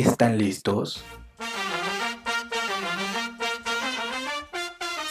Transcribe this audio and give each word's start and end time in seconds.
¿Están 0.00 0.38
listos? 0.38 1.04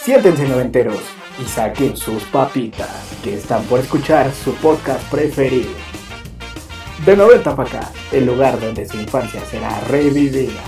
Siéntense 0.02 0.48
noventeros 0.48 1.00
y 1.40 1.44
saquen 1.48 1.96
sus 1.96 2.24
papitas, 2.24 2.90
que 3.24 3.36
están 3.36 3.64
por 3.66 3.82
escuchar 3.82 4.34
su 4.34 4.56
podcast 4.56 5.08
preferido. 5.12 5.70
De 7.06 7.16
90 7.16 7.56
para 7.56 7.70
acá, 7.70 7.92
el 8.12 8.26
lugar 8.26 8.60
donde 8.60 8.88
su 8.88 8.98
infancia 8.98 9.46
será 9.46 9.80
revivida. 9.82 10.60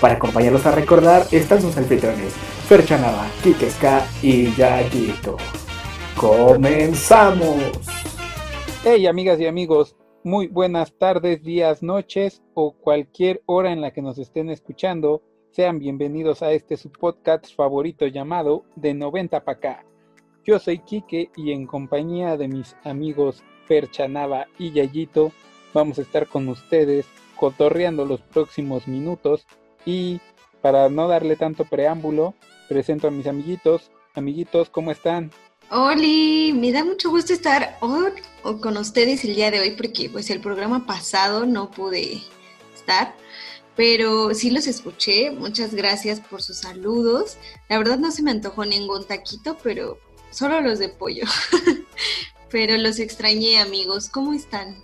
Para 0.00 0.14
acompañarlos 0.14 0.66
a 0.66 0.72
recordar 0.72 1.28
están 1.30 1.62
sus 1.62 1.76
anfitriones, 1.76 2.32
Ferchanaba, 2.68 3.28
Kikeska 3.44 4.04
y 4.20 4.52
Yayito. 4.56 5.36
¡Comenzamos! 6.16 7.62
Hey 8.82 9.06
amigas 9.06 9.38
y 9.38 9.46
amigos, 9.46 9.94
muy 10.22 10.48
buenas 10.48 10.92
tardes, 10.92 11.42
días, 11.42 11.82
noches 11.82 12.42
o 12.54 12.72
cualquier 12.72 13.42
hora 13.46 13.72
en 13.72 13.80
la 13.80 13.92
que 13.92 14.02
nos 14.02 14.18
estén 14.18 14.50
escuchando. 14.50 15.22
Sean 15.50 15.78
bienvenidos 15.78 16.42
a 16.42 16.52
este 16.52 16.76
su 16.76 16.90
podcast 16.90 17.54
favorito 17.54 18.06
llamado 18.06 18.64
De 18.76 18.92
90 18.92 19.44
para 19.44 19.58
acá. 19.58 19.84
Yo 20.44 20.58
soy 20.58 20.78
Kike 20.78 21.30
y 21.36 21.52
en 21.52 21.66
compañía 21.66 22.36
de 22.36 22.48
mis 22.48 22.76
amigos 22.84 23.42
Ferchanaba 23.66 24.46
y 24.58 24.72
Yayito 24.72 25.32
vamos 25.72 25.98
a 25.98 26.02
estar 26.02 26.26
con 26.26 26.48
ustedes 26.48 27.06
cotorreando 27.36 28.04
los 28.04 28.20
próximos 28.20 28.86
minutos 28.86 29.46
y 29.86 30.20
para 30.60 30.90
no 30.90 31.08
darle 31.08 31.36
tanto 31.36 31.64
preámbulo, 31.64 32.34
presento 32.68 33.08
a 33.08 33.10
mis 33.10 33.26
amiguitos. 33.26 33.90
Amiguitos, 34.14 34.68
¿cómo 34.68 34.90
están? 34.90 35.30
Oli, 35.72 36.52
me 36.52 36.72
da 36.72 36.84
mucho 36.84 37.10
gusto 37.10 37.32
estar 37.32 37.76
hoy 37.80 38.10
con 38.60 38.76
ustedes 38.76 39.24
el 39.24 39.36
día 39.36 39.52
de 39.52 39.60
hoy 39.60 39.70
porque 39.72 40.10
pues 40.10 40.28
el 40.30 40.40
programa 40.40 40.84
pasado 40.84 41.46
no 41.46 41.70
pude 41.70 42.20
estar, 42.74 43.14
pero 43.76 44.34
sí 44.34 44.50
los 44.50 44.66
escuché. 44.66 45.30
Muchas 45.30 45.72
gracias 45.72 46.18
por 46.18 46.42
sus 46.42 46.58
saludos. 46.58 47.36
La 47.68 47.78
verdad 47.78 47.98
no 47.98 48.10
se 48.10 48.24
me 48.24 48.32
antojó 48.32 48.64
ningún 48.64 49.06
taquito, 49.06 49.56
pero 49.62 49.96
solo 50.32 50.60
los 50.60 50.80
de 50.80 50.88
pollo. 50.88 51.24
pero 52.50 52.76
los 52.76 52.98
extrañé, 52.98 53.60
amigos. 53.60 54.08
¿Cómo 54.08 54.32
están? 54.32 54.76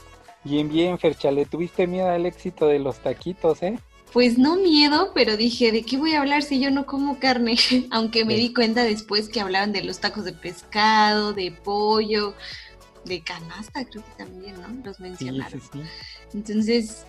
Bien, 0.44 0.68
bien, 0.68 0.96
Ferchale. 1.00 1.46
¿Tuviste 1.46 1.88
miedo 1.88 2.10
al 2.10 2.26
éxito 2.26 2.68
de 2.68 2.78
los 2.78 3.02
taquitos, 3.02 3.60
eh? 3.64 3.76
Pues 4.16 4.38
no 4.38 4.56
miedo, 4.56 5.10
pero 5.14 5.36
dije, 5.36 5.72
¿de 5.72 5.82
qué 5.82 5.98
voy 5.98 6.14
a 6.14 6.20
hablar 6.20 6.42
si 6.42 6.58
yo 6.58 6.70
no 6.70 6.86
como 6.86 7.18
carne? 7.18 7.58
Aunque 7.90 8.24
me 8.24 8.34
di 8.34 8.50
cuenta 8.54 8.82
después 8.82 9.28
que 9.28 9.42
hablaban 9.42 9.72
de 9.72 9.84
los 9.84 9.98
tacos 10.00 10.24
de 10.24 10.32
pescado, 10.32 11.34
de 11.34 11.52
pollo, 11.52 12.32
de 13.04 13.22
canasta, 13.22 13.84
creo 13.84 14.02
que 14.02 14.24
también, 14.24 14.54
¿no? 14.58 14.68
Los 14.82 15.00
mencionaron. 15.00 15.60
Entonces, 16.32 17.04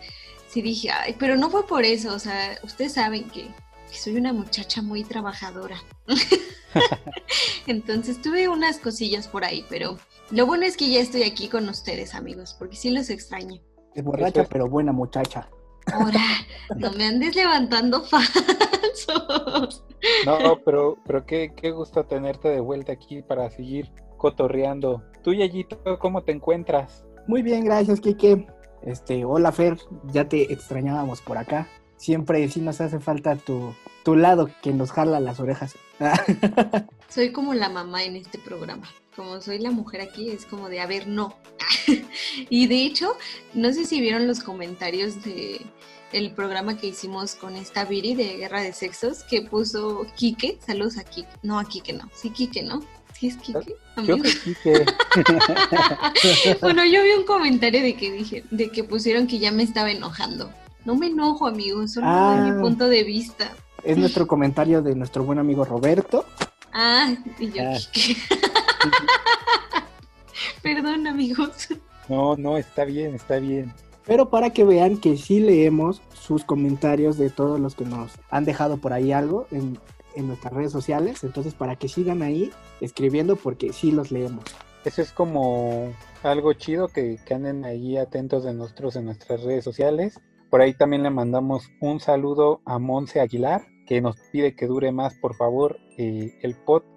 sí 0.50 0.62
dije, 0.62 0.92
ay, 0.92 1.16
pero 1.18 1.38
no 1.38 1.50
fue 1.50 1.66
por 1.66 1.86
eso, 1.86 2.14
o 2.14 2.20
sea, 2.20 2.60
ustedes 2.62 2.96
saben 2.96 3.30
que, 3.30 3.48
soy 3.90 4.18
una 4.18 4.34
muchacha 4.34 4.82
muy 4.82 5.06
trabajadora. 5.06 5.82
Entonces 7.68 8.22
tuve 8.22 8.50
unas 8.50 8.80
cosillas 8.80 9.30
por 9.30 9.46
ahí, 9.46 9.66
pero 9.70 9.98
lo 10.30 10.46
bueno 10.46 10.66
es 10.66 10.76
que 10.76 10.90
ya 10.90 11.00
estoy 11.00 11.24
aquí 11.24 11.48
con 11.48 11.70
ustedes, 11.70 12.16
amigos, 12.16 12.54
porque 12.60 12.76
sí 12.76 12.90
los 12.90 13.10
extraño. 13.10 13.62
Es 13.96 14.04
borracha, 14.04 14.44
pero 14.44 14.68
buena 14.68 14.92
muchacha. 14.92 15.48
Ahora, 15.94 16.22
no 16.76 16.92
me 16.94 17.06
andes 17.06 17.36
levantando 17.36 18.04
falsos. 18.04 19.84
No, 20.26 20.60
pero, 20.64 20.98
pero 21.06 21.26
qué, 21.26 21.54
qué 21.56 21.72
gusto 21.72 22.06
tenerte 22.06 22.50
de 22.50 22.60
vuelta 22.60 22.92
aquí 22.92 23.22
para 23.22 23.50
seguir 23.50 23.92
cotorreando. 24.18 25.04
Tú, 25.24 25.34
Yayito, 25.34 26.00
¿cómo 26.00 26.24
te 26.24 26.32
encuentras? 26.32 27.06
Muy 27.28 27.42
bien, 27.42 27.66
gracias, 27.66 28.00
Kike. 28.00 28.48
Este, 28.84 29.26
hola, 29.26 29.52
Fer, 29.52 29.78
ya 30.06 30.28
te 30.28 30.52
extrañábamos 30.52 31.22
por 31.22 31.38
acá. 31.38 31.68
Siempre 31.98 32.48
sí 32.50 32.62
nos 32.62 32.80
hace 32.80 33.00
falta 33.00 33.36
tu, 33.36 33.74
tu 34.04 34.16
lado 34.16 34.50
que 34.62 34.72
nos 34.72 34.92
jala 34.92 35.20
las 35.20 35.40
orejas. 35.40 35.76
Soy 37.10 37.32
como 37.32 37.54
la 37.54 37.70
mamá 37.70 38.04
en 38.04 38.16
este 38.18 38.38
programa. 38.38 38.88
Como 39.18 39.42
soy 39.42 39.58
la 39.58 39.72
mujer 39.72 40.00
aquí, 40.00 40.30
es 40.30 40.46
como 40.46 40.70
de, 40.70 40.80
a 40.80 40.86
ver, 40.86 41.08
no. 41.08 41.36
y 42.50 42.68
de 42.68 42.84
hecho, 42.84 43.18
no 43.56 43.74
sé 43.74 43.86
si 43.86 44.00
vieron 44.00 44.28
los 44.28 44.42
comentarios 44.42 45.24
de 45.24 45.60
el 46.14 46.32
programa 46.32 46.78
que 46.78 46.88
hicimos 46.88 47.36
con 47.36 47.56
esta 47.56 47.84
Viri 47.84 48.16
de 48.16 48.38
Guerra 48.38 48.62
de 48.62 48.74
Sexos 48.74 49.24
que 49.24 49.42
puso 49.42 50.06
Quique. 50.16 50.60
Saludos 50.66 50.98
a 50.98 51.04
Quique. 51.04 51.30
No, 51.42 51.60
a 51.60 51.66
Quique 51.66 51.94
no. 51.94 52.10
Sí, 52.14 52.30
Quique, 52.30 52.62
¿no? 52.62 52.82
¿Sí 53.14 53.28
es 53.28 53.38
Quique? 53.38 53.76
Yo 54.04 54.18
Quique. 54.18 54.86
bueno, 56.62 56.86
yo 56.86 57.04
vi 57.04 57.12
un 57.18 57.26
comentario 57.26 57.82
de 57.82 57.96
que 57.96 58.12
dije, 58.12 58.44
de 58.52 58.70
que 58.70 58.84
pusieron 58.84 59.26
que 59.26 59.40
ya 59.40 59.52
me 59.52 59.64
estaba 59.64 59.92
enojando. 59.92 60.52
No 60.86 60.96
me 60.96 61.08
enojo, 61.08 61.48
amigo, 61.48 61.88
solo 61.88 62.06
ah, 62.08 62.40
mi 62.40 62.62
punto 62.62 62.88
de 62.88 63.04
vista. 63.04 63.52
Es 63.84 63.98
nuestro 63.98 64.28
comentario 64.28 64.82
de 64.82 64.96
nuestro 64.96 65.24
buen 65.24 65.40
amigo 65.40 65.66
Roberto. 65.66 66.26
Ah, 66.72 67.16
y 67.40 67.52
yo 67.52 67.64
ah. 67.64 67.78
Perdón, 70.62 71.08
amigos. 71.08 71.70
No, 72.10 72.36
no, 72.36 72.58
está 72.58 72.86
bien, 72.86 73.16
está 73.16 73.38
bien. 73.38 73.74
Pero 74.06 74.30
para 74.30 74.52
que 74.52 74.64
vean 74.64 74.98
que 74.98 75.18
sí 75.18 75.40
leemos 75.42 76.02
sus 76.14 76.46
comentarios 76.46 77.18
de 77.18 77.30
todos 77.30 77.60
los 77.60 77.76
que 77.76 77.86
nos 77.86 78.14
han 78.30 78.46
dejado 78.46 78.78
por 78.78 78.94
ahí 78.94 79.12
algo 79.12 79.48
en, 79.52 79.78
nuestras 80.26 80.54
redes 80.54 80.72
sociales. 80.72 81.24
Entonces, 81.24 81.54
para 81.54 81.76
que 81.76 81.88
sigan 81.88 82.24
ahí 82.24 82.52
escribiendo, 82.82 83.36
porque 83.36 83.72
sí 83.72 83.92
los 83.92 84.10
leemos. 84.12 84.44
Eso 84.84 85.02
es 85.02 85.12
como 85.12 85.94
algo 86.24 86.54
chido 86.54 86.88
que, 86.88 87.20
que 87.24 87.34
anden 87.36 87.66
ahí 87.66 87.98
atentos 87.98 88.44
de 88.46 88.54
nosotros 88.54 88.96
en 88.96 89.06
nuestras 89.06 89.44
redes 89.44 89.64
sociales. 89.64 90.20
Por 90.50 90.62
ahí 90.62 90.74
también 90.74 91.04
le 91.04 91.10
mandamos 91.10 91.70
un 91.82 92.00
saludo 92.00 92.62
a 92.66 92.80
Monse 92.80 93.20
Aguilar, 93.20 93.68
que 93.86 94.02
nos 94.02 94.16
pide 94.32 94.56
que 94.56 94.66
dure 94.66 94.92
más, 94.92 95.14
por 95.16 95.36
favor, 95.36 95.78
eh, 95.98 96.40
el 96.42 96.56
podcast. 96.56 96.97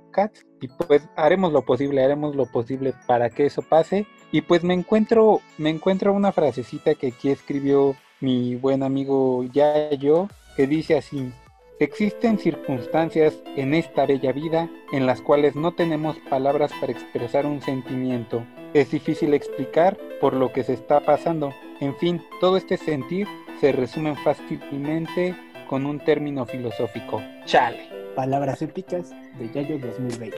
Y 0.61 0.69
pues 0.69 1.09
haremos 1.17 1.53
lo 1.53 1.63
posible, 1.63 2.05
haremos 2.05 2.37
lo 2.37 2.47
posible 2.47 2.95
para 3.07 3.31
que 3.31 3.47
eso 3.47 3.63
pase. 3.63 4.07
Y 4.33 4.43
pues 4.43 4.63
me 4.65 4.75
encuentro, 4.75 5.41
me 5.59 5.71
encuentro 5.71 6.13
una 6.13 6.33
frasecita 6.33 6.95
que 6.95 7.09
aquí 7.09 7.31
escribió 7.31 7.97
mi 8.21 8.57
buen 8.57 8.83
amigo 8.83 9.45
Yayo, 9.45 10.29
que 10.57 10.67
dice 10.67 10.99
así, 10.99 11.33
Existen 11.81 12.39
circunstancias 12.39 13.39
en 13.57 13.73
esta 13.73 14.05
bella 14.05 14.33
vida 14.33 14.69
en 14.93 15.07
las 15.07 15.23
cuales 15.23 15.57
no 15.57 15.73
tenemos 15.73 16.19
palabras 16.29 16.71
para 16.79 16.93
expresar 16.93 17.47
un 17.47 17.63
sentimiento. 17.63 18.45
Es 18.75 18.91
difícil 18.91 19.33
explicar 19.33 19.97
por 20.21 20.35
lo 20.35 20.53
que 20.53 20.63
se 20.63 20.75
está 20.75 21.01
pasando. 21.01 21.55
En 21.81 21.97
fin, 21.97 22.23
todo 22.39 22.59
este 22.59 22.77
sentir 22.77 23.27
se 23.63 23.73
resume 23.73 24.15
fácilmente 24.17 25.35
con 25.71 25.87
un 25.87 26.01
término 26.01 26.45
filosófico. 26.45 27.23
Chale. 27.47 28.00
Palabras 28.15 28.63
épicas 28.63 29.11
de 29.39 29.51
Yayo 29.53 29.79
2020. 29.79 30.37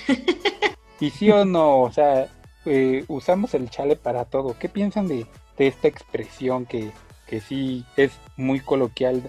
y 1.00 1.10
sí 1.10 1.30
o 1.30 1.44
no, 1.44 1.82
o 1.82 1.92
sea, 1.92 2.28
eh, 2.64 3.04
usamos 3.08 3.54
el 3.54 3.70
chale 3.70 3.96
para 3.96 4.24
todo. 4.24 4.56
¿Qué 4.58 4.68
piensan 4.68 5.08
de, 5.08 5.26
esta 5.58 5.88
expresión 5.88 6.66
que, 6.66 6.90
que 7.26 7.40
sí 7.40 7.84
es 7.96 8.12
muy 8.36 8.60
coloquial 8.60 9.22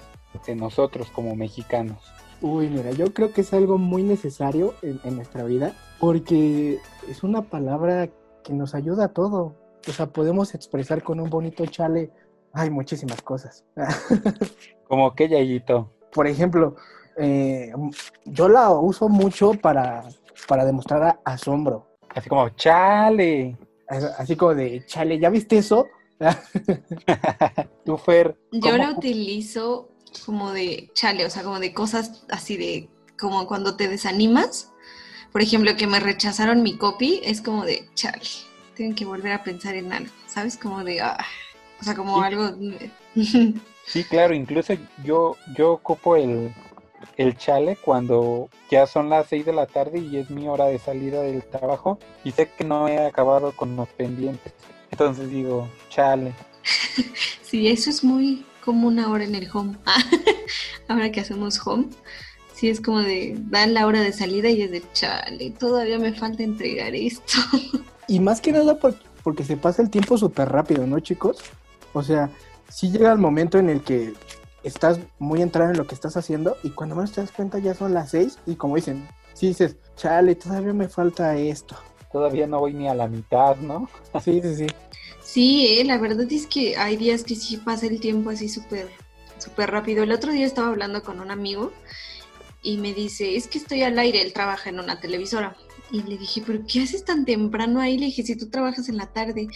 de 0.46 0.56
nosotros 0.56 1.10
como 1.12 1.36
mexicanos? 1.36 1.98
Uy, 2.42 2.68
mira, 2.70 2.92
yo 2.92 3.14
creo 3.14 3.32
que 3.32 3.42
es 3.42 3.54
algo 3.54 3.78
muy 3.78 4.04
necesario 4.04 4.74
en, 4.82 5.00
en, 5.04 5.16
nuestra 5.16 5.44
vida 5.44 5.74
porque 6.00 6.80
es 7.10 7.24
una 7.24 7.44
palabra 7.44 8.10
que 8.44 8.54
nos 8.54 8.76
ayuda 8.76 9.06
a 9.06 9.14
todo. 9.14 9.56
O 9.88 9.92
sea, 9.92 10.08
podemos 10.08 10.54
expresar 10.56 11.04
con 11.04 11.20
un 11.20 11.30
bonito 11.30 11.66
chale 11.66 12.12
hay 12.56 12.70
muchísimas 12.70 13.22
cosas. 13.22 13.66
¿Como 14.88 15.14
qué, 15.14 15.28
Yayito? 15.28 15.92
Por 16.14 16.26
ejemplo, 16.26 16.76
eh, 17.18 17.72
yo 18.26 18.50
la 18.50 18.72
uso 18.72 19.10
mucho 19.10 19.54
para, 19.54 20.04
para 20.48 20.66
demostrar 20.66 21.20
asombro. 21.24 21.88
Así 22.14 22.30
como, 22.30 22.50
chale. 22.50 23.58
Así 24.18 24.36
como 24.36 24.56
de, 24.56 24.86
chale, 24.86 25.20
¿ya 25.20 25.30
viste 25.30 25.58
eso? 25.58 25.88
Tú, 27.86 27.98
Fer. 27.98 28.38
Yo 28.52 28.78
la 28.78 28.92
utilizo 28.92 29.90
como 30.26 30.52
de 30.52 30.90
chale, 30.94 31.26
o 31.26 31.30
sea, 31.30 31.44
como 31.44 31.60
de 31.60 31.74
cosas 31.74 32.26
así 32.30 32.58
de, 32.58 32.90
como 33.20 33.46
cuando 33.48 33.76
te 33.76 33.88
desanimas. 33.88 34.72
Por 35.32 35.42
ejemplo, 35.42 35.76
que 35.76 35.88
me 35.88 36.00
rechazaron 36.00 36.64
mi 36.64 36.78
copy, 36.78 37.22
es 37.24 37.42
como 37.42 37.66
de, 37.66 37.90
chale, 37.94 38.22
tengo 38.76 38.96
que 38.96 39.06
volver 39.06 39.34
a 39.34 39.44
pensar 39.44 39.76
en 39.76 39.92
algo, 39.92 40.12
¿sabes? 40.28 40.58
Como 40.58 40.84
de, 40.84 41.02
ah, 41.02 41.18
o 41.80 41.84
sea, 41.84 41.94
como 41.96 42.22
algo... 42.22 42.56
Sí, 43.86 44.04
claro, 44.04 44.34
incluso 44.34 44.74
yo, 45.04 45.36
yo 45.56 45.74
ocupo 45.74 46.16
el, 46.16 46.52
el 47.18 47.38
chale 47.38 47.78
cuando 47.78 48.50
ya 48.70 48.88
son 48.88 49.10
las 49.10 49.28
6 49.28 49.46
de 49.46 49.54
la 49.54 49.66
tarde 49.66 50.00
y 50.00 50.18
es 50.18 50.30
mi 50.30 50.48
hora 50.48 50.66
de 50.66 50.80
salida 50.80 51.22
del 51.22 51.44
trabajo 51.44 52.00
y 52.24 52.32
sé 52.32 52.50
que 52.50 52.64
no 52.64 52.88
he 52.88 53.06
acabado 53.06 53.52
con 53.56 53.76
los 53.76 53.88
pendientes. 53.90 54.54
Entonces 54.92 55.30
digo, 55.30 55.68
chale. 55.90 56.34
Sí, 57.42 57.68
eso 57.68 57.92
es 57.92 58.04
muy 58.04 58.44
común 58.66 59.00
ahora 59.00 59.24
en 59.24 59.36
el 59.36 59.48
home. 59.54 59.78
ahora 60.88 61.12
que 61.12 61.22
hacemos 61.22 61.66
home, 61.66 61.86
sí 62.54 62.70
es 62.70 62.82
como 62.82 63.02
de 63.02 63.36
dan 63.38 63.74
la 63.74 63.86
hora 63.86 64.02
de 64.02 64.12
salida 64.12 64.50
y 64.50 64.64
es 64.64 64.72
de 64.72 64.82
chale, 64.94 65.52
todavía 65.52 66.00
me 66.00 66.14
falta 66.14 66.44
entregar 66.44 66.96
esto. 66.96 67.34
Y 68.08 68.20
más 68.20 68.40
que 68.40 68.52
nada 68.52 68.78
porque 69.24 69.44
se 69.44 69.58
pasa 69.58 69.82
el 69.82 69.90
tiempo 69.90 70.16
súper 70.16 70.50
rápido, 70.50 70.86
¿no, 70.86 71.00
chicos? 71.00 71.38
O 71.94 72.04
sea, 72.04 72.30
sí 72.70 72.92
llega 72.92 73.12
el 73.12 73.18
momento 73.18 73.58
en 73.58 73.70
el 73.70 73.82
que 73.82 74.14
estás 74.66 75.00
muy 75.20 75.42
entrado 75.42 75.72
en 75.72 75.78
lo 75.78 75.86
que 75.86 75.96
estás 75.96 76.18
haciendo 76.18 76.58
y 76.64 76.72
cuando 76.72 76.96
menos 76.96 77.12
te 77.12 77.22
das 77.22 77.32
cuenta 77.32 77.60
ya 77.60 77.74
son 77.74 77.94
las 77.94 78.12
seis 78.12 78.40
y 78.46 78.56
como 78.56 78.76
dicen, 78.76 79.08
si 79.34 79.48
dices, 79.48 79.78
chale, 79.96 80.36
todavía 80.36 80.74
me 80.74 80.90
falta 80.90 81.36
esto. 81.38 81.76
Todavía 82.12 82.48
no 82.48 82.60
voy 82.60 82.74
ni 82.74 82.88
a 82.88 82.96
la 82.96 83.08
mitad, 83.08 83.58
¿no? 83.58 83.90
Sí, 84.24 84.42
sí, 84.42 84.56
sí. 84.56 84.68
Sí, 85.22 85.80
eh, 85.80 85.84
la 85.84 85.98
verdad 85.98 86.32
es 86.32 86.48
que 86.48 86.78
hay 86.78 86.98
días 86.98 87.24
que 87.24 87.36
sí 87.36 87.58
pasa 87.58 87.88
el 87.88 88.00
tiempo 88.00 88.30
así 88.30 88.50
súper, 88.50 88.90
súper 89.38 89.70
rápido. 89.72 90.04
El 90.04 90.12
otro 90.12 90.32
día 90.32 90.46
estaba 90.46 90.70
hablando 90.70 91.04
con 91.04 91.20
un 91.20 91.32
amigo 91.32 91.72
y 92.62 92.78
me 92.78 92.94
dice, 92.94 93.36
es 93.36 93.48
que 93.48 93.58
estoy 93.58 93.84
al 93.84 94.00
aire, 94.00 94.22
él 94.22 94.34
trabaja 94.34 94.70
en 94.70 94.80
una 94.80 95.00
televisora. 95.00 95.56
Y 95.92 96.02
le 96.04 96.18
dije, 96.18 96.42
pero 96.46 96.62
¿qué 96.68 96.82
haces 96.82 97.06
tan 97.06 97.26
temprano 97.26 97.80
ahí? 97.80 97.98
Le 97.98 98.08
dije, 98.08 98.24
si 98.24 98.36
tú 98.36 98.50
trabajas 98.50 98.90
en 98.90 98.98
la 98.98 99.08
tarde. 99.08 99.48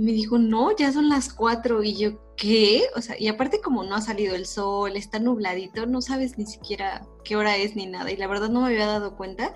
Me 0.00 0.12
dijo, 0.12 0.38
no, 0.38 0.74
ya 0.74 0.90
son 0.92 1.10
las 1.10 1.30
cuatro. 1.30 1.82
Y 1.82 1.94
yo, 1.94 2.34
¿qué? 2.34 2.84
O 2.96 3.02
sea, 3.02 3.20
y 3.20 3.28
aparte 3.28 3.60
como 3.60 3.84
no 3.84 3.94
ha 3.94 4.00
salido 4.00 4.34
el 4.34 4.46
sol, 4.46 4.96
está 4.96 5.18
nubladito, 5.18 5.84
no 5.84 6.00
sabes 6.00 6.38
ni 6.38 6.46
siquiera 6.46 7.06
qué 7.22 7.36
hora 7.36 7.58
es 7.58 7.76
ni 7.76 7.84
nada. 7.84 8.10
Y 8.10 8.16
la 8.16 8.26
verdad 8.26 8.48
no 8.48 8.62
me 8.62 8.68
había 8.68 8.86
dado 8.86 9.14
cuenta. 9.14 9.52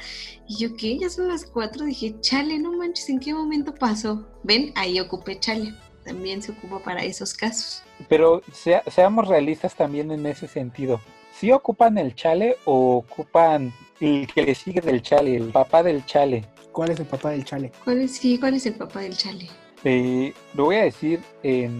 Y 0.46 0.58
yo, 0.58 0.76
¿qué? 0.76 0.98
Ya 0.98 1.08
son 1.08 1.28
las 1.28 1.46
cuatro. 1.46 1.86
Dije, 1.86 2.16
chale, 2.20 2.58
no 2.58 2.72
manches, 2.72 3.08
¿en 3.08 3.20
qué 3.20 3.32
momento 3.32 3.74
pasó? 3.74 4.26
Ven, 4.42 4.70
ahí 4.76 5.00
ocupé 5.00 5.40
chale. 5.40 5.74
También 6.04 6.42
se 6.42 6.52
ocupa 6.52 6.78
para 6.80 7.02
esos 7.02 7.32
casos. 7.32 7.82
Pero 8.10 8.42
seamos 8.90 9.26
realistas 9.26 9.74
también 9.74 10.10
en 10.10 10.26
ese 10.26 10.46
sentido. 10.46 11.00
¿Sí 11.32 11.52
ocupan 11.52 11.96
el 11.96 12.14
chale 12.14 12.58
o 12.66 12.98
ocupan 12.98 13.72
el 13.98 14.26
que 14.26 14.42
le 14.42 14.54
sigue 14.54 14.82
del 14.82 15.00
chale, 15.00 15.36
el 15.36 15.48
papá 15.48 15.82
del 15.82 16.04
chale? 16.04 16.44
¿Cuál 16.70 16.90
es 16.90 17.00
el 17.00 17.06
papá 17.06 17.30
del 17.30 17.46
chale? 17.46 17.72
¿Cuál 17.82 18.02
es, 18.02 18.12
sí, 18.12 18.38
¿cuál 18.38 18.52
es 18.52 18.66
el 18.66 18.74
papá 18.74 19.00
del 19.00 19.16
chale? 19.16 19.48
Eh, 19.84 20.32
lo 20.54 20.64
voy 20.64 20.76
a 20.76 20.84
decir 20.84 21.20
en 21.42 21.78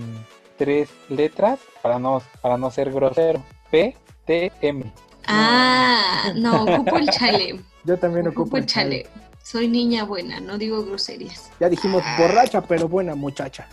tres 0.58 0.90
letras 1.08 1.58
para 1.82 1.98
no, 1.98 2.22
para 2.40 2.58
no 2.58 2.70
ser 2.70 2.92
grosero. 2.92 3.42
P, 3.70 3.96
T, 4.26 4.52
M. 4.60 4.92
Ah, 5.26 6.32
no, 6.36 6.64
ocupo 6.64 6.98
el 6.98 7.08
chale. 7.08 7.60
Yo 7.84 7.98
también 7.98 8.28
ocupo, 8.28 8.42
ocupo 8.42 8.56
el 8.58 8.66
chale. 8.66 9.06
Soy 9.42 9.68
niña 9.68 10.04
buena, 10.04 10.40
no 10.40 10.58
digo 10.58 10.84
groserías. 10.84 11.50
Ya 11.60 11.68
dijimos 11.68 12.02
borracha, 12.18 12.62
pero 12.62 12.88
buena 12.88 13.14
muchacha. 13.14 13.68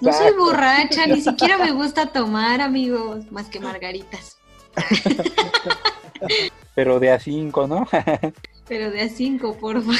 No 0.00 0.12
soy 0.12 0.32
borracha, 0.32 1.06
ni 1.06 1.20
siquiera 1.22 1.58
me 1.58 1.72
gusta 1.72 2.06
tomar, 2.06 2.60
amigos, 2.60 3.30
más 3.30 3.48
que 3.48 3.60
margaritas. 3.60 4.38
Pero 6.74 7.00
de 7.00 7.10
a 7.10 7.18
cinco, 7.18 7.66
¿no? 7.66 7.88
Pero 8.68 8.90
de 8.90 9.02
a 9.02 9.08
cinco, 9.08 9.56
por 9.56 9.80
favor. 9.80 9.96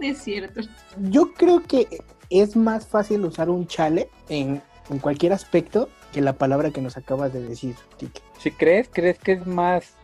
es 0.00 0.22
cierto. 0.22 0.60
Yo 0.98 1.32
creo 1.34 1.64
que 1.64 1.88
es 2.30 2.56
más 2.56 2.86
fácil 2.86 3.24
usar 3.24 3.50
un 3.50 3.66
chale 3.66 4.10
en, 4.28 4.62
en, 4.90 4.98
cualquier 4.98 5.32
aspecto 5.32 5.88
que 6.12 6.20
la 6.20 6.34
palabra 6.34 6.70
que 6.70 6.80
nos 6.80 6.96
acabas 6.96 7.32
de 7.32 7.42
decir, 7.42 7.74
Kike. 7.96 8.20
Si 8.38 8.50
crees, 8.50 8.88
crees 8.92 9.18
que 9.18 9.32
es 9.32 9.46
más, 9.46 9.94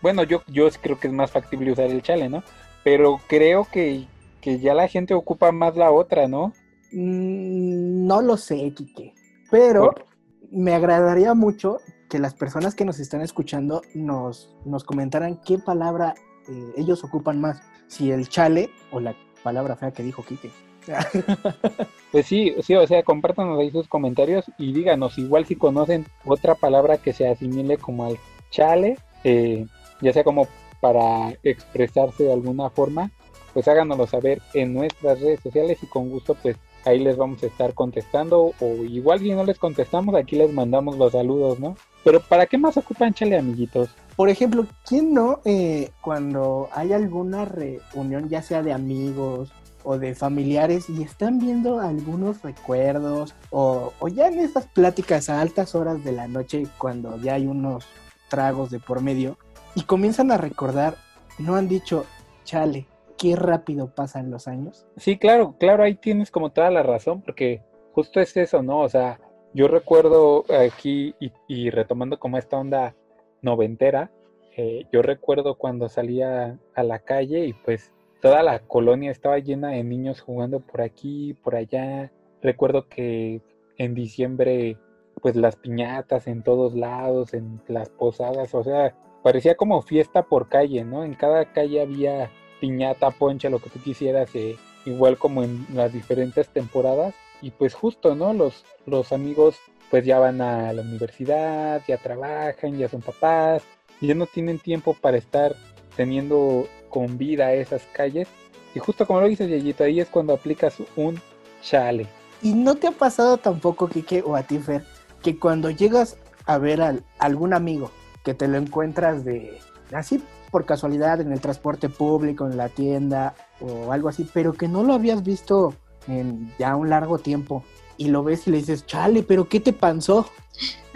bueno, 0.00 0.22
yo, 0.22 0.42
yo 0.48 0.68
creo 0.80 0.98
que 0.98 1.08
es 1.08 1.12
más 1.12 1.30
factible 1.30 1.72
usar 1.72 1.86
el 1.86 2.02
chale, 2.02 2.28
¿no? 2.28 2.42
Pero 2.82 3.20
creo 3.28 3.66
que, 3.70 4.06
que 4.40 4.58
ya 4.58 4.74
la 4.74 4.88
gente 4.88 5.14
ocupa 5.14 5.52
más 5.52 5.76
la 5.76 5.90
otra, 5.90 6.28
¿no? 6.28 6.52
Mm, 6.92 8.06
no 8.06 8.22
lo 8.22 8.36
sé, 8.36 8.72
Kike. 8.74 9.14
Pero 9.50 9.92
¿Por? 9.92 10.06
me 10.50 10.74
agradaría 10.74 11.34
mucho 11.34 11.78
que 12.08 12.18
las 12.18 12.34
personas 12.34 12.74
que 12.74 12.84
nos 12.84 13.00
están 13.00 13.20
escuchando 13.22 13.82
nos, 13.94 14.54
nos 14.64 14.84
comentaran 14.84 15.40
qué 15.44 15.58
palabra 15.58 16.14
eh, 16.48 16.72
ellos 16.76 17.02
ocupan 17.04 17.40
más, 17.40 17.62
si 17.88 18.10
el 18.10 18.28
chale 18.28 18.70
o 18.92 19.00
la 19.00 19.16
palabra 19.42 19.76
fea 19.76 19.92
que 19.92 20.02
dijo 20.02 20.24
Kike. 20.24 20.50
Pues 22.12 22.26
sí, 22.26 22.54
sí, 22.62 22.76
o 22.76 22.86
sea, 22.86 23.02
compártanos 23.02 23.58
ahí 23.58 23.72
sus 23.72 23.88
comentarios 23.88 24.44
y 24.56 24.72
díganos, 24.72 25.18
igual 25.18 25.46
si 25.46 25.56
conocen 25.56 26.06
otra 26.24 26.54
palabra 26.54 26.98
que 26.98 27.12
se 27.12 27.26
asimile 27.26 27.76
como 27.76 28.06
al 28.06 28.18
chale, 28.50 28.98
eh, 29.24 29.66
ya 30.00 30.12
sea 30.12 30.22
como 30.22 30.46
para 30.80 31.36
expresarse 31.42 32.22
de 32.22 32.32
alguna 32.32 32.70
forma, 32.70 33.10
pues 33.52 33.66
háganoslo 33.66 34.06
saber 34.06 34.40
en 34.52 34.74
nuestras 34.74 35.20
redes 35.20 35.40
sociales 35.40 35.78
y 35.82 35.86
con 35.86 36.08
gusto 36.08 36.36
pues 36.40 36.56
ahí 36.84 36.98
les 36.98 37.16
vamos 37.16 37.42
a 37.42 37.46
estar 37.46 37.74
contestando 37.74 38.52
o 38.60 38.66
igual 38.84 39.18
si 39.18 39.32
no 39.32 39.44
les 39.44 39.58
contestamos 39.58 40.14
aquí 40.14 40.36
les 40.36 40.52
mandamos 40.52 40.96
los 40.96 41.12
saludos, 41.12 41.58
¿no? 41.58 41.76
Pero 42.04 42.20
¿para 42.20 42.46
qué 42.46 42.58
más 42.58 42.76
ocupan 42.76 43.14
chale, 43.14 43.38
amiguitos? 43.38 43.88
Por 44.14 44.28
ejemplo, 44.28 44.66
¿quién 44.86 45.14
no 45.14 45.40
eh, 45.44 45.90
cuando 46.00 46.68
hay 46.72 46.92
alguna 46.92 47.44
reunión 47.44 48.28
ya 48.28 48.42
sea 48.42 48.62
de 48.62 48.72
amigos 48.72 49.50
o 49.84 49.98
de 49.98 50.14
familiares 50.14 50.88
y 50.90 51.02
están 51.02 51.38
viendo 51.38 51.80
algunos 51.80 52.42
recuerdos 52.42 53.34
o, 53.50 53.92
ya 54.08 54.28
en 54.28 54.40
esas 54.40 54.66
pláticas 54.66 55.28
a 55.28 55.40
altas 55.40 55.74
horas 55.74 56.02
de 56.04 56.12
la 56.12 56.26
noche 56.26 56.66
cuando 56.78 57.16
ya 57.18 57.34
hay 57.34 57.46
unos 57.46 57.86
tragos 58.28 58.70
de 58.70 58.80
por 58.80 59.02
medio 59.02 59.38
y 59.74 59.82
comienzan 59.82 60.30
a 60.30 60.38
recordar, 60.38 60.96
no 61.38 61.56
han 61.56 61.68
dicho, 61.68 62.04
chale, 62.44 62.86
qué 63.18 63.36
rápido 63.36 63.94
pasan 63.94 64.30
los 64.30 64.48
años. 64.48 64.86
Sí, 64.96 65.18
claro, 65.18 65.56
claro, 65.58 65.82
ahí 65.82 65.94
tienes 65.94 66.30
como 66.30 66.50
toda 66.50 66.70
la 66.70 66.82
razón 66.82 67.22
porque 67.22 67.62
justo 67.92 68.20
es 68.20 68.36
eso, 68.36 68.62
¿no? 68.62 68.80
O 68.80 68.88
sea, 68.88 69.20
yo 69.52 69.68
recuerdo 69.68 70.44
aquí 70.48 71.14
y, 71.20 71.32
y 71.46 71.70
retomando 71.70 72.18
como 72.18 72.38
esta 72.38 72.56
onda 72.56 72.94
noventera, 73.42 74.10
eh, 74.56 74.86
yo 74.92 75.02
recuerdo 75.02 75.56
cuando 75.56 75.88
salía 75.88 76.58
a 76.74 76.82
la 76.84 77.00
calle 77.00 77.46
y 77.46 77.52
pues 77.52 77.92
toda 78.24 78.42
la 78.42 78.60
colonia 78.60 79.10
estaba 79.10 79.38
llena 79.38 79.72
de 79.72 79.84
niños 79.84 80.22
jugando 80.22 80.60
por 80.60 80.80
aquí, 80.80 81.34
por 81.44 81.56
allá. 81.56 82.10
Recuerdo 82.40 82.88
que 82.88 83.42
en 83.76 83.94
diciembre, 83.94 84.78
pues 85.20 85.36
las 85.36 85.56
piñatas 85.56 86.26
en 86.26 86.42
todos 86.42 86.74
lados, 86.74 87.34
en 87.34 87.60
las 87.68 87.90
posadas, 87.90 88.54
o 88.54 88.64
sea, 88.64 88.94
parecía 89.22 89.56
como 89.56 89.82
fiesta 89.82 90.22
por 90.22 90.48
calle, 90.48 90.84
¿no? 90.84 91.04
En 91.04 91.12
cada 91.12 91.52
calle 91.52 91.82
había 91.82 92.30
piñata, 92.62 93.10
poncha, 93.10 93.50
lo 93.50 93.58
que 93.58 93.68
tú 93.68 93.78
quisieras, 93.80 94.34
eh, 94.34 94.56
igual 94.86 95.18
como 95.18 95.42
en 95.42 95.66
las 95.74 95.92
diferentes 95.92 96.48
temporadas. 96.48 97.14
Y 97.42 97.50
pues 97.50 97.74
justo, 97.74 98.14
¿no? 98.14 98.32
Los, 98.32 98.64
los 98.86 99.12
amigos 99.12 99.60
pues 99.90 100.06
ya 100.06 100.18
van 100.18 100.40
a 100.40 100.72
la 100.72 100.80
universidad, 100.80 101.82
ya 101.86 101.98
trabajan, 101.98 102.78
ya 102.78 102.88
son 102.88 103.02
papás, 103.02 103.64
ya 104.00 104.14
no 104.14 104.24
tienen 104.24 104.58
tiempo 104.58 104.96
para 104.98 105.18
estar 105.18 105.54
teniendo 105.94 106.66
con 106.94 107.18
vida 107.18 107.52
esas 107.52 107.82
calles. 107.92 108.28
Y 108.72 108.78
justo 108.78 109.04
como 109.04 109.20
lo 109.20 109.26
dices, 109.26 109.50
Yayito, 109.50 109.82
ahí 109.82 109.98
es 109.98 110.08
cuando 110.08 110.32
aplicas 110.32 110.76
un 110.94 111.20
chale. 111.60 112.06
¿Y 112.40 112.54
no 112.54 112.76
te 112.76 112.86
ha 112.86 112.92
pasado 112.92 113.36
tampoco, 113.36 113.88
Kike, 113.88 114.22
o 114.24 114.36
a 114.36 114.44
ti, 114.44 114.60
Fer, 114.60 114.84
que 115.20 115.36
cuando 115.36 115.70
llegas 115.70 116.16
a 116.46 116.56
ver 116.58 116.80
a 116.80 116.94
algún 117.18 117.52
amigo 117.52 117.90
que 118.22 118.32
te 118.32 118.46
lo 118.46 118.58
encuentras 118.58 119.24
de 119.24 119.58
así 119.92 120.22
por 120.52 120.66
casualidad 120.66 121.20
en 121.20 121.32
el 121.32 121.40
transporte 121.40 121.88
público, 121.88 122.46
en 122.46 122.56
la 122.56 122.68
tienda 122.68 123.34
o 123.60 123.90
algo 123.90 124.08
así, 124.08 124.28
pero 124.32 124.52
que 124.52 124.68
no 124.68 124.84
lo 124.84 124.94
habías 124.94 125.24
visto 125.24 125.74
en 126.06 126.52
ya 126.60 126.76
un 126.76 126.90
largo 126.90 127.18
tiempo 127.18 127.64
y 127.96 128.08
lo 128.08 128.22
ves 128.22 128.46
y 128.46 128.52
le 128.52 128.58
dices, 128.58 128.86
chale, 128.86 129.24
pero 129.24 129.48
¿qué 129.48 129.58
te 129.58 129.72
pasó? 129.72 130.30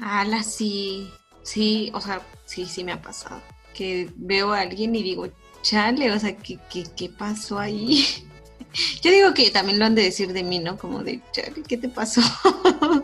Ala, 0.00 0.44
sí, 0.44 1.10
sí, 1.42 1.90
o 1.92 2.00
sea, 2.00 2.20
sí, 2.44 2.66
sí 2.66 2.84
me 2.84 2.92
ha 2.92 3.02
pasado. 3.02 3.40
Que 3.74 4.10
veo 4.16 4.52
a 4.52 4.60
alguien 4.60 4.94
y 4.94 5.02
digo, 5.02 5.26
chale, 5.62 6.10
o 6.12 6.18
sea, 6.18 6.36
¿qué, 6.36 6.58
qué, 6.70 6.84
qué 6.96 7.08
pasó 7.08 7.58
ahí? 7.58 8.04
Yo 9.02 9.10
digo 9.10 9.34
que 9.34 9.50
también 9.50 9.78
lo 9.78 9.86
han 9.86 9.94
de 9.94 10.02
decir 10.02 10.32
de 10.32 10.42
mí, 10.42 10.58
¿no? 10.58 10.76
Como 10.76 11.02
de, 11.02 11.20
chale, 11.32 11.62
¿qué 11.66 11.76
te 11.76 11.88
pasó? 11.88 12.20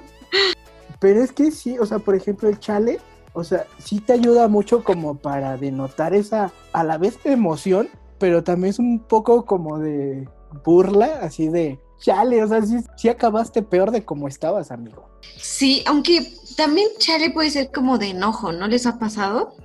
Pero 1.01 1.23
es 1.23 1.33
que 1.33 1.51
sí, 1.51 1.79
o 1.79 1.87
sea, 1.87 1.99
por 1.99 2.15
ejemplo, 2.15 2.49
el 2.49 2.59
chale, 2.59 2.99
o 3.35 3.45
sea, 3.45 3.67
sí 3.79 4.01
te 4.01 4.15
ayuda 4.15 4.49
mucho 4.49 4.83
como 4.85 5.17
para 5.17 5.57
denotar 5.57 6.15
esa, 6.15 6.53
a 6.73 6.85
la 6.85 6.99
vez 6.99 7.19
emoción, 7.25 7.89
pero 8.19 8.43
también 8.45 8.71
es 8.71 8.79
un 8.79 9.01
poco 9.01 9.45
como 9.45 9.79
de 9.79 10.29
burla, 10.65 11.19
así 11.21 11.49
de, 11.49 11.79
chale, 11.99 12.43
o 12.43 12.49
sea, 12.49 12.63
sí, 12.63 12.79
sí, 12.97 13.09
acabaste 13.09 13.63
peor 13.63 13.91
de 13.91 14.05
como 14.05 14.29
estabas, 14.29 14.71
amigo. 14.71 15.11
Sí, 15.37 15.83
aunque 15.87 16.33
también 16.57 16.89
chale 16.99 17.31
puede 17.31 17.51
ser 17.51 17.71
como 17.73 17.99
de 17.99 18.11
enojo, 18.11 18.53
¿no 18.53 18.69
les 18.69 18.87
ha 18.87 18.99
pasado? 18.99 19.57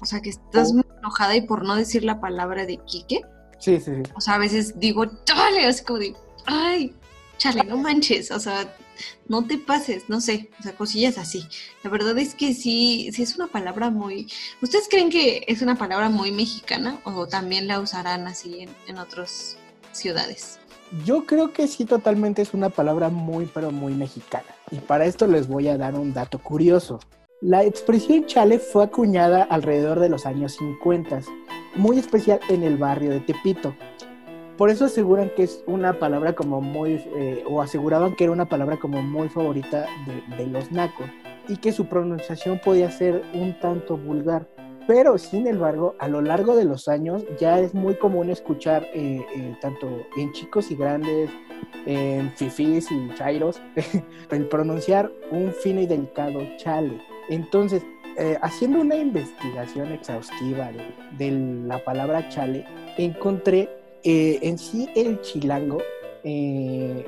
O 0.00 0.06
sea, 0.06 0.20
que 0.20 0.30
estás 0.30 0.70
oh. 0.70 0.74
muy 0.74 0.84
enojada 0.98 1.36
y 1.36 1.42
por 1.42 1.64
no 1.64 1.76
decir 1.76 2.04
la 2.04 2.20
palabra 2.20 2.66
de 2.66 2.78
Quique. 2.78 3.22
Sí, 3.58 3.78
sí, 3.78 3.92
sí. 3.96 4.12
O 4.16 4.20
sea, 4.20 4.34
a 4.34 4.38
veces 4.38 4.78
digo, 4.78 5.04
chale, 5.24 5.66
así 5.66 5.84
como 5.84 5.98
de, 5.98 6.14
ay, 6.46 6.94
chale, 7.36 7.64
no 7.64 7.76
manches, 7.76 8.30
o 8.30 8.40
sea, 8.40 8.74
no 9.28 9.46
te 9.46 9.58
pases, 9.58 10.04
no 10.08 10.20
sé, 10.20 10.50
o 10.58 10.62
sea, 10.62 10.74
cosillas 10.74 11.18
así. 11.18 11.46
La 11.82 11.90
verdad 11.90 12.18
es 12.18 12.34
que 12.34 12.54
sí, 12.54 13.10
sí 13.12 13.22
es 13.22 13.36
una 13.36 13.46
palabra 13.46 13.90
muy... 13.90 14.30
¿Ustedes 14.62 14.88
creen 14.88 15.10
que 15.10 15.44
es 15.46 15.62
una 15.62 15.76
palabra 15.76 16.08
muy 16.08 16.32
mexicana 16.32 17.00
o 17.04 17.26
también 17.26 17.66
la 17.66 17.80
usarán 17.80 18.26
así 18.26 18.60
en, 18.60 18.70
en 18.86 18.98
otras 18.98 19.56
ciudades? 19.92 20.58
Yo 21.04 21.24
creo 21.24 21.52
que 21.52 21.68
sí, 21.68 21.84
totalmente 21.84 22.42
es 22.42 22.52
una 22.52 22.68
palabra 22.68 23.10
muy, 23.10 23.46
pero 23.46 23.70
muy 23.70 23.94
mexicana. 23.94 24.48
Y 24.70 24.76
para 24.76 25.04
esto 25.04 25.26
les 25.26 25.46
voy 25.46 25.68
a 25.68 25.78
dar 25.78 25.94
un 25.94 26.12
dato 26.12 26.38
curioso. 26.38 26.98
La 27.42 27.64
expresión 27.64 28.26
chale 28.26 28.58
fue 28.58 28.84
acuñada 28.84 29.44
alrededor 29.44 29.98
de 29.98 30.10
los 30.10 30.26
años 30.26 30.56
50, 30.56 31.20
muy 31.74 31.98
especial 31.98 32.38
en 32.50 32.62
el 32.62 32.76
barrio 32.76 33.08
de 33.08 33.20
Tepito. 33.20 33.74
por 34.58 34.68
eso 34.68 34.84
aseguran 34.84 35.30
que 35.34 35.44
es 35.44 35.64
una 35.66 35.98
palabra 35.98 36.34
como 36.34 36.60
muy, 36.60 37.02
eh, 37.16 37.42
o 37.48 37.62
aseguraban 37.62 38.14
que 38.14 38.24
era 38.24 38.34
una 38.34 38.46
palabra 38.46 38.76
como 38.76 39.00
muy 39.00 39.30
favorita 39.30 39.86
de, 40.36 40.46
los 40.48 40.70
nacos 40.70 41.06
y 41.48 41.56
que 41.56 41.72
su 41.72 41.86
pronunciación 41.86 42.60
podía 42.62 42.90
ser 42.90 43.22
un 43.32 43.58
tanto 43.58 43.96
vulgar. 43.96 44.46
Pero, 44.86 45.16
sin 45.16 45.46
embargo, 45.46 45.94
a 45.98 46.08
lo 46.08 46.20
largo 46.20 46.54
de 46.54 46.66
los 46.66 46.88
años 46.88 47.24
ya 47.38 47.58
es 47.58 47.72
muy 47.72 47.94
común 47.94 48.28
escuchar 48.28 48.86
eh, 48.92 49.24
eh, 49.34 49.56
tanto 49.62 49.88
en 50.18 50.30
chicos 50.32 50.70
y 50.70 50.76
grandes, 50.76 51.30
en 51.86 52.30
fifís 52.32 52.92
y 52.92 53.14
chairos, 53.14 53.62
el 54.30 54.46
pronunciar 54.48 55.10
un 55.30 55.52
fino 55.52 55.80
y 55.80 55.86
delicado 55.86 56.40
chale. 56.58 57.00
Entonces, 57.30 57.82
eh, 58.18 58.36
haciendo 58.42 58.80
una 58.80 58.96
investigación 58.96 59.92
exhaustiva 59.92 60.70
de, 61.16 61.30
la 61.30 61.82
palabra 61.82 62.28
chale, 62.28 62.66
encontré 62.98 63.68
en 64.02 64.58
sí 64.58 64.88
el 64.94 65.20
chilango 65.20 65.78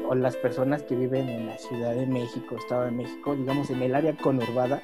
o 0.08 0.14
las 0.14 0.36
personas 0.36 0.82
que 0.84 0.94
viven 0.94 1.28
en 1.28 1.46
la 1.46 1.58
Ciudad 1.58 1.94
de 1.94 2.06
México, 2.06 2.56
Estado 2.56 2.84
de 2.84 2.92
México, 2.92 3.34
digamos 3.34 3.68
en 3.70 3.82
el 3.82 3.94
área 3.94 4.16
conurbada, 4.16 4.82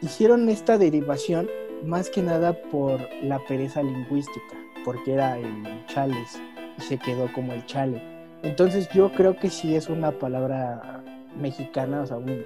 hicieron 0.00 0.48
esta 0.48 0.78
derivación 0.78 1.48
más 1.84 2.10
que 2.10 2.22
nada 2.22 2.54
por 2.70 3.00
la 3.22 3.38
pereza 3.46 3.82
lingüística, 3.82 4.56
porque 4.84 5.12
era 5.12 5.38
el 5.38 5.86
chales 5.86 6.40
y 6.78 6.82
se 6.82 6.98
quedó 6.98 7.32
como 7.32 7.52
el 7.52 7.64
chale. 7.66 8.02
Entonces 8.42 8.88
yo 8.90 9.12
creo 9.12 9.36
que 9.36 9.50
sí 9.50 9.74
es 9.74 9.88
una 9.88 10.12
palabra 10.12 11.02
mexicana, 11.36 12.02
o 12.02 12.06
sea, 12.06 12.16
un, 12.16 12.44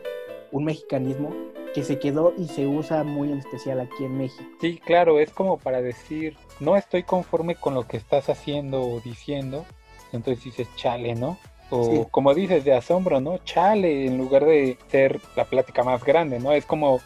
un 0.52 0.64
mexicanismo 0.64 1.34
que 1.74 1.82
se 1.82 1.98
quedó 1.98 2.34
y 2.36 2.46
se 2.46 2.66
usa 2.66 3.02
muy 3.02 3.32
en 3.32 3.38
especial 3.38 3.80
aquí 3.80 4.04
en 4.04 4.18
México. 4.18 4.44
Sí, 4.60 4.78
claro, 4.78 5.18
es 5.18 5.30
como 5.30 5.58
para 5.58 5.82
decir, 5.82 6.36
no 6.60 6.76
estoy 6.76 7.02
conforme 7.02 7.56
con 7.56 7.74
lo 7.74 7.88
que 7.88 7.96
estás 7.96 8.28
haciendo 8.28 8.82
o 8.82 9.00
diciendo, 9.00 9.64
entonces 10.12 10.44
dices 10.44 10.68
chale, 10.76 11.14
¿no? 11.14 11.38
O 11.70 12.06
como 12.10 12.34
dices, 12.34 12.64
de 12.64 12.74
asombro, 12.74 13.22
¿no? 13.22 13.38
Chale, 13.38 14.04
en 14.04 14.18
lugar 14.18 14.44
de 14.44 14.76
ser 14.88 15.18
la 15.36 15.46
plática 15.46 15.82
más 15.82 16.04
grande, 16.04 16.38
¿no? 16.38 16.52
Es 16.52 16.66
como 16.66 17.00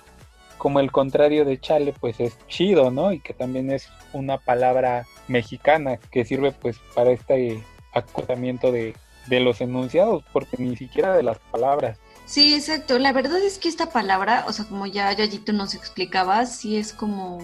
como 0.58 0.80
el 0.80 0.90
contrario 0.90 1.44
de 1.44 1.60
chale, 1.60 1.92
pues 1.92 2.18
es 2.18 2.36
chido, 2.48 2.90
¿no? 2.90 3.12
Y 3.12 3.20
que 3.20 3.34
también 3.34 3.70
es 3.70 3.88
una 4.12 4.38
palabra 4.38 5.06
mexicana 5.28 5.98
que 6.10 6.24
sirve 6.24 6.50
pues 6.50 6.78
para 6.94 7.10
este 7.10 7.62
acotamiento 7.92 8.72
de, 8.72 8.94
de 9.26 9.40
los 9.40 9.60
enunciados, 9.60 10.24
porque 10.32 10.56
ni 10.58 10.74
siquiera 10.76 11.14
de 11.16 11.22
las 11.22 11.38
palabras. 11.38 11.98
Sí, 12.26 12.54
exacto. 12.54 12.98
La 12.98 13.12
verdad 13.12 13.40
es 13.40 13.58
que 13.58 13.68
esta 13.68 13.90
palabra, 13.90 14.44
o 14.48 14.52
sea, 14.52 14.66
como 14.66 14.86
ya 14.86 15.12
Yayito 15.12 15.52
nos 15.52 15.74
explicaba, 15.74 16.44
sí 16.46 16.76
es 16.76 16.92
como, 16.92 17.38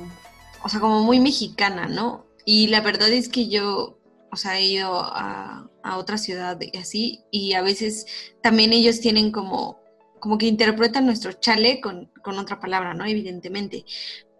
o 0.62 0.68
sea, 0.68 0.80
como 0.80 1.00
muy 1.00 1.20
mexicana, 1.20 1.86
¿no? 1.86 2.26
Y 2.44 2.66
la 2.68 2.80
verdad 2.80 3.08
es 3.10 3.28
que 3.28 3.48
yo, 3.48 3.98
o 4.30 4.36
sea, 4.36 4.58
he 4.58 4.64
ido 4.66 5.00
a, 5.00 5.70
a 5.82 5.98
otra 5.98 6.18
ciudad 6.18 6.58
y 6.60 6.76
así, 6.76 7.20
y 7.30 7.54
a 7.54 7.62
veces 7.62 8.06
también 8.42 8.72
ellos 8.72 9.00
tienen 9.00 9.30
como 9.32 9.82
como 10.22 10.38
que 10.38 10.46
interpretan 10.46 11.04
nuestro 11.04 11.32
chale 11.32 11.80
con, 11.80 12.08
otra 12.38 12.60
palabra, 12.60 12.94
¿no? 12.94 13.04
Evidentemente. 13.04 13.84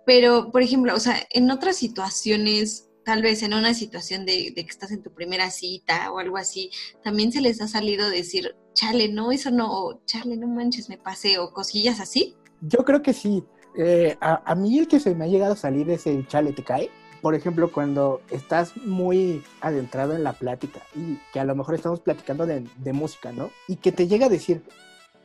Pero, 0.06 0.52
por 0.52 0.62
ejemplo, 0.62 0.94
o 0.94 1.00
sea, 1.00 1.26
en 1.30 1.50
otras 1.50 1.76
situaciones, 1.76 2.88
tal 3.04 3.20
vez 3.20 3.42
en 3.42 3.52
una 3.52 3.75
situación 3.75 4.25
de, 4.25 4.54
que 4.54 4.61
estás 4.61 4.92
en 4.92 5.02
tu 5.02 5.12
primera 5.12 5.50
cita 5.50 6.12
o 6.12 6.20
algo 6.20 6.37
así, 6.37 6.70
también 7.02 7.32
se 7.32 7.40
les 7.40 7.61
ha 7.61 7.66
salido 7.66 8.08
decir, 8.11 8.54
chale, 8.74 9.08
no, 9.08 9.32
eso 9.32 9.50
no, 9.50 10.00
chale, 10.06 10.36
no 10.36 10.46
manches, 10.46 10.88
me 10.88 10.98
pasé, 10.98 11.38
o 11.38 11.52
cosillas 11.52 12.00
así. 12.00 12.36
Yo 12.60 12.84
creo 12.84 13.02
que 13.02 13.12
sí. 13.12 13.44
Eh, 13.76 14.16
a, 14.20 14.54
mí 14.54 14.78
el 14.78 14.86
que 14.86 15.00
se 15.00 15.14
me 15.14 15.24
ha 15.24 15.28
llegado 15.28 15.54
a 15.54 15.56
salir 15.56 15.88
es 15.90 16.06
el 16.06 16.26
chale 16.28 16.52
te 16.52 16.62
cae. 16.62 16.90
Por 17.20 17.34
ejemplo, 17.34 17.70
cuando 17.70 18.20
estás 18.30 18.76
muy 18.76 19.42
adentrado 19.60 20.14
en 20.16 20.24
la 20.24 20.32
plática 20.32 20.80
y 20.94 21.18
que 21.32 21.38
a 21.38 21.44
lo 21.44 21.54
mejor 21.54 21.76
estamos 21.76 22.00
platicando 22.00 22.46
de, 22.46 22.66
de 22.76 22.92
música, 22.92 23.30
¿no? 23.32 23.50
Y 23.68 23.76
que 23.76 23.92
te 23.92 24.08
llega 24.08 24.26
a 24.26 24.28
decir, 24.28 24.62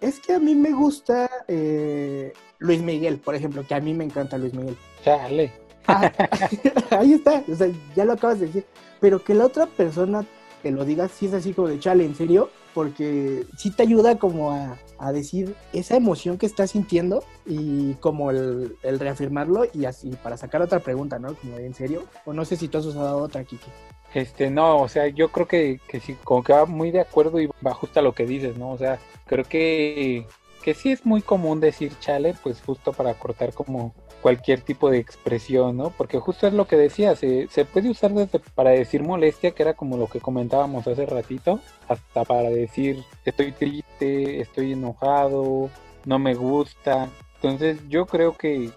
es 0.02 0.20
que 0.20 0.34
a 0.34 0.40
mí 0.40 0.56
me 0.56 0.72
gusta 0.72 1.30
eh, 1.48 2.34
Luis 2.60 2.82
Miguel, 2.82 3.18
por 3.18 3.36
ejemplo, 3.36 3.66
que 3.66 3.74
a 3.74 3.80
mí 3.80 3.94
me 3.94 4.04
encanta 4.04 4.38
Luis 4.38 4.54
Miguel. 4.54 4.78
Chale. 5.04 5.52
Ah, 5.88 6.12
ahí 6.92 7.14
está, 7.14 7.44
o 7.48 7.56
sea, 7.56 7.70
ya 7.96 8.06
lo 8.06 8.14
acabas 8.14 8.40
de 8.40 8.48
decir. 8.48 8.66
Pero 9.00 9.24
que 9.24 9.34
la 9.34 9.46
otra 9.46 9.66
persona 9.66 10.26
te 10.62 10.72
lo 10.72 10.86
diga, 10.86 11.08
sí 11.08 11.28
es 11.28 11.34
así 11.34 11.54
como 11.54 11.68
de 11.68 11.80
chale, 11.80 12.06
¿en 12.06 12.16
serio? 12.16 12.50
Porque 12.78 13.48
sí 13.58 13.72
te 13.72 13.82
ayuda 13.82 14.20
como 14.20 14.52
a, 14.52 14.78
decir 15.12 15.56
esa 15.74 15.96
emoción 15.96 16.38
que 16.38 16.46
estás 16.46 16.70
sintiendo 16.70 17.24
y 17.44 17.96
como 17.96 18.30
el, 18.30 18.78
reafirmarlo 18.84 19.66
y 19.74 19.86
así 19.86 20.12
para 20.22 20.38
sacar 20.38 20.62
otra 20.62 20.78
pregunta, 20.78 21.18
¿no? 21.18 21.34
Como 21.34 21.58
¿en 21.58 21.74
serio? 21.74 22.04
O 22.24 22.34
no 22.34 22.46
sé 22.46 22.56
si 22.56 22.68
tú 22.68 22.78
has 22.78 22.86
usado 22.86 23.18
otra, 23.18 23.44
Kiki. 23.44 23.72
Este, 24.14 24.52
no, 24.52 24.78
o 24.78 24.88
sea, 24.88 25.08
yo 25.08 25.30
creo 25.30 25.48
que, 25.48 25.80
que 25.88 26.00
sí, 26.00 26.16
como 26.24 26.44
que 26.44 26.54
va 26.54 26.68
muy 26.68 26.92
de 26.92 27.00
acuerdo 27.00 27.42
y 27.42 27.50
va 27.66 27.74
justo 27.74 28.00
a 28.00 28.04
lo 28.04 28.14
que 28.14 28.28
dices, 28.28 28.58
¿no? 28.60 28.70
O 28.70 28.78
sea, 28.78 29.00
creo 29.26 29.44
que, 29.44 30.28
que 30.62 30.76
sí 30.76 30.92
es 30.92 31.04
muy 31.04 31.24
común 31.24 31.60
decir 31.60 31.98
chale, 32.00 32.36
pues 32.44 32.62
justo 32.62 32.94
para 32.94 33.16
cortar 33.16 33.54
como 33.54 33.96
cualquier 34.22 34.62
tipo 34.62 34.90
de 34.90 34.98
expresión, 34.98 35.78
¿no? 35.78 35.92
Porque 35.92 36.20
justo 36.20 36.48
es 36.48 36.54
lo 36.54 36.68
que 36.68 36.76
decía, 36.76 37.16
se, 37.16 37.48
puede 37.72 37.90
usar 37.90 38.12
desde 38.12 38.40
para 38.40 38.72
decir 38.72 39.04
molestia, 39.04 39.52
que 39.52 39.64
era 39.64 39.74
como 39.74 39.98
lo 39.98 40.08
que 40.08 40.20
comentábamos 40.20 40.88
hace 40.88 41.06
ratito, 41.06 41.60
hasta 41.88 42.26
para 42.26 42.50
decir 42.50 43.04
estoy 43.26 43.52
triste, 43.52 44.42
estoy 44.42 44.74
enojado, 44.74 45.70
no 46.06 46.20
me 46.20 46.34
gusta. 46.34 47.10
Entonces 47.36 47.80
yo 47.88 48.06
creo 48.06 48.36
que, 48.36 48.72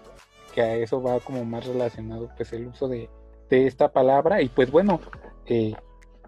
que 0.53 0.61
a 0.61 0.75
eso 0.75 1.01
va 1.01 1.19
como 1.19 1.43
más 1.45 1.65
relacionado 1.65 2.29
pues 2.37 2.53
el 2.53 2.67
uso 2.67 2.87
de, 2.87 3.09
de 3.49 3.67
esta 3.67 3.91
palabra 3.91 4.41
y 4.41 4.49
pues 4.49 4.71
bueno, 4.71 5.01
eh, 5.47 5.73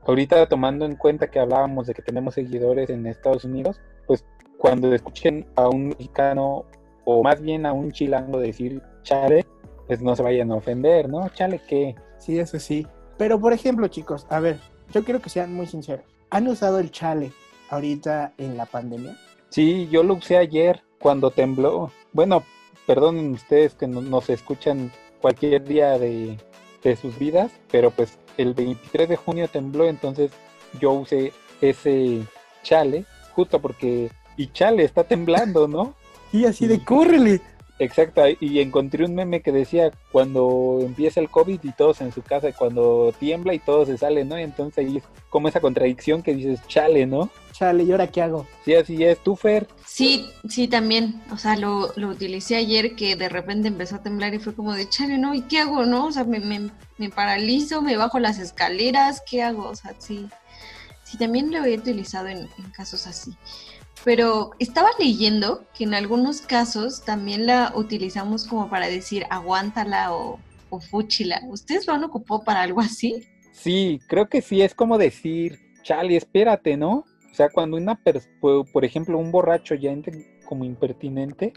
ahorita 0.05 0.47
tomando 0.47 0.85
en 0.85 0.95
cuenta 0.95 1.29
que 1.29 1.39
hablábamos 1.39 1.87
de 1.87 1.93
que 1.93 2.01
tenemos 2.01 2.33
seguidores 2.33 2.89
en 2.89 3.05
Estados 3.05 3.45
Unidos, 3.45 3.79
pues 4.07 4.25
cuando 4.57 4.93
escuchen 4.93 5.45
a 5.55 5.67
un 5.67 5.89
mexicano 5.89 6.65
o 7.05 7.23
más 7.23 7.41
bien 7.41 7.65
a 7.65 7.73
un 7.73 7.91
chilango 7.91 8.39
decir 8.39 8.81
chale, 9.03 9.45
pues 9.87 10.01
no 10.01 10.15
se 10.15 10.23
vayan 10.23 10.51
a 10.51 10.55
ofender, 10.55 11.09
¿no? 11.09 11.27
Chale, 11.29 11.61
¿qué? 11.67 11.95
Sí, 12.17 12.39
eso 12.39 12.59
sí. 12.59 12.87
Pero 13.17 13.39
por 13.39 13.53
ejemplo, 13.53 13.87
chicos, 13.87 14.25
a 14.29 14.39
ver, 14.39 14.59
yo 14.91 15.03
quiero 15.03 15.21
que 15.21 15.29
sean 15.29 15.53
muy 15.53 15.67
sinceros. 15.67 16.05
¿Han 16.29 16.47
usado 16.47 16.79
el 16.79 16.91
chale 16.91 17.31
ahorita 17.69 18.33
en 18.37 18.57
la 18.57 18.65
pandemia? 18.65 19.15
Sí, 19.49 19.87
yo 19.91 20.03
lo 20.03 20.15
usé 20.15 20.37
ayer 20.37 20.81
cuando 20.99 21.29
tembló. 21.29 21.91
Bueno, 22.11 22.43
perdonen 22.87 23.31
ustedes 23.33 23.75
que 23.75 23.87
no, 23.87 24.01
nos 24.01 24.29
escuchan 24.29 24.91
cualquier 25.21 25.63
día 25.63 25.99
de, 25.99 26.37
de 26.83 26.95
sus 26.95 27.17
vidas, 27.19 27.51
pero 27.71 27.91
pues 27.91 28.17
el 28.37 28.53
23 28.53 29.09
de 29.09 29.15
junio 29.15 29.47
tembló, 29.47 29.85
entonces 29.87 30.31
yo 30.79 30.91
usé 30.91 31.33
ese 31.61 32.23
chale, 32.63 33.05
justo 33.33 33.61
porque, 33.61 34.09
y 34.37 34.47
chale, 34.47 34.83
está 34.83 35.03
temblando, 35.03 35.67
¿no? 35.67 35.93
Y 36.33 36.45
así 36.45 36.65
de 36.65 36.83
córrele. 36.83 37.41
Exacto, 37.79 38.21
y 38.39 38.59
encontré 38.59 39.03
un 39.03 39.15
meme 39.15 39.41
que 39.41 39.51
decía 39.51 39.91
cuando 40.11 40.79
empieza 40.81 41.19
el 41.19 41.29
COVID 41.29 41.59
y 41.63 41.71
todos 41.71 42.01
en 42.01 42.11
su 42.11 42.21
casa, 42.21 42.51
cuando 42.51 43.13
tiembla 43.19 43.55
y 43.55 43.59
todo 43.59 43.85
se 43.85 43.97
sale, 43.97 44.23
¿no? 44.23 44.39
Y 44.39 44.43
entonces 44.43 44.77
ahí 44.85 44.97
es 44.97 45.03
como 45.29 45.47
esa 45.47 45.59
contradicción 45.59 46.21
que 46.21 46.35
dices, 46.35 46.59
chale, 46.67 47.07
¿no? 47.07 47.31
Chale, 47.51 47.83
¿y 47.83 47.91
ahora 47.91 48.07
qué 48.07 48.21
hago? 48.21 48.45
Sí, 48.63 48.75
así 48.75 49.03
es, 49.03 49.17
¿tú, 49.23 49.35
Fer? 49.35 49.67
Sí, 49.87 50.29
sí, 50.47 50.67
también, 50.67 51.23
o 51.31 51.37
sea, 51.37 51.55
lo, 51.55 51.91
lo 51.95 52.09
utilicé 52.09 52.57
ayer 52.57 52.95
que 52.95 53.15
de 53.15 53.27
repente 53.27 53.69
empezó 53.69 53.95
a 53.95 54.03
temblar 54.03 54.35
y 54.35 54.39
fue 54.39 54.53
como 54.53 54.73
de, 54.73 54.87
chale, 54.87 55.17
¿no? 55.17 55.33
¿Y 55.33 55.41
qué 55.41 55.59
hago, 55.59 55.85
no? 55.85 56.05
O 56.05 56.11
sea, 56.11 56.25
me, 56.25 56.39
me, 56.39 56.69
me 56.99 57.09
paralizo, 57.09 57.81
me 57.81 57.97
bajo 57.97 58.19
las 58.19 58.37
escaleras, 58.37 59.23
¿qué 59.27 59.41
hago? 59.41 59.67
O 59.67 59.75
sea, 59.75 59.95
sí, 59.97 60.29
sí, 61.03 61.17
también 61.17 61.51
lo 61.51 61.65
he 61.65 61.75
utilizado 61.75 62.27
en, 62.27 62.37
en 62.37 62.71
casos 62.71 63.07
así 63.07 63.35
pero 64.03 64.51
estaba 64.59 64.89
leyendo 64.99 65.65
que 65.73 65.85
en 65.85 65.93
algunos 65.93 66.41
casos 66.41 67.03
también 67.03 67.45
la 67.45 67.73
utilizamos 67.75 68.45
como 68.47 68.69
para 68.69 68.87
decir 68.87 69.25
aguántala 69.29 70.13
o, 70.13 70.39
o 70.69 70.79
fúchila. 70.79 71.41
¿Ustedes 71.47 71.87
lo 71.87 71.93
han 71.93 72.03
ocupado 72.03 72.43
para 72.43 72.61
algo 72.61 72.81
así? 72.81 73.27
Sí, 73.51 74.01
creo 74.07 74.27
que 74.27 74.41
sí, 74.41 74.61
es 74.61 74.73
como 74.73 74.97
decir, 74.97 75.59
chale, 75.83 76.17
espérate, 76.17 76.75
¿no? 76.75 77.05
O 77.31 77.35
sea, 77.35 77.49
cuando 77.49 77.77
una 77.77 77.95
persona, 77.95 78.33
por 78.71 78.85
ejemplo, 78.85 79.17
un 79.17 79.31
borracho 79.31 79.75
ya 79.75 79.91
entra 79.91 80.13
como 80.45 80.65
impertinente, 80.65 81.53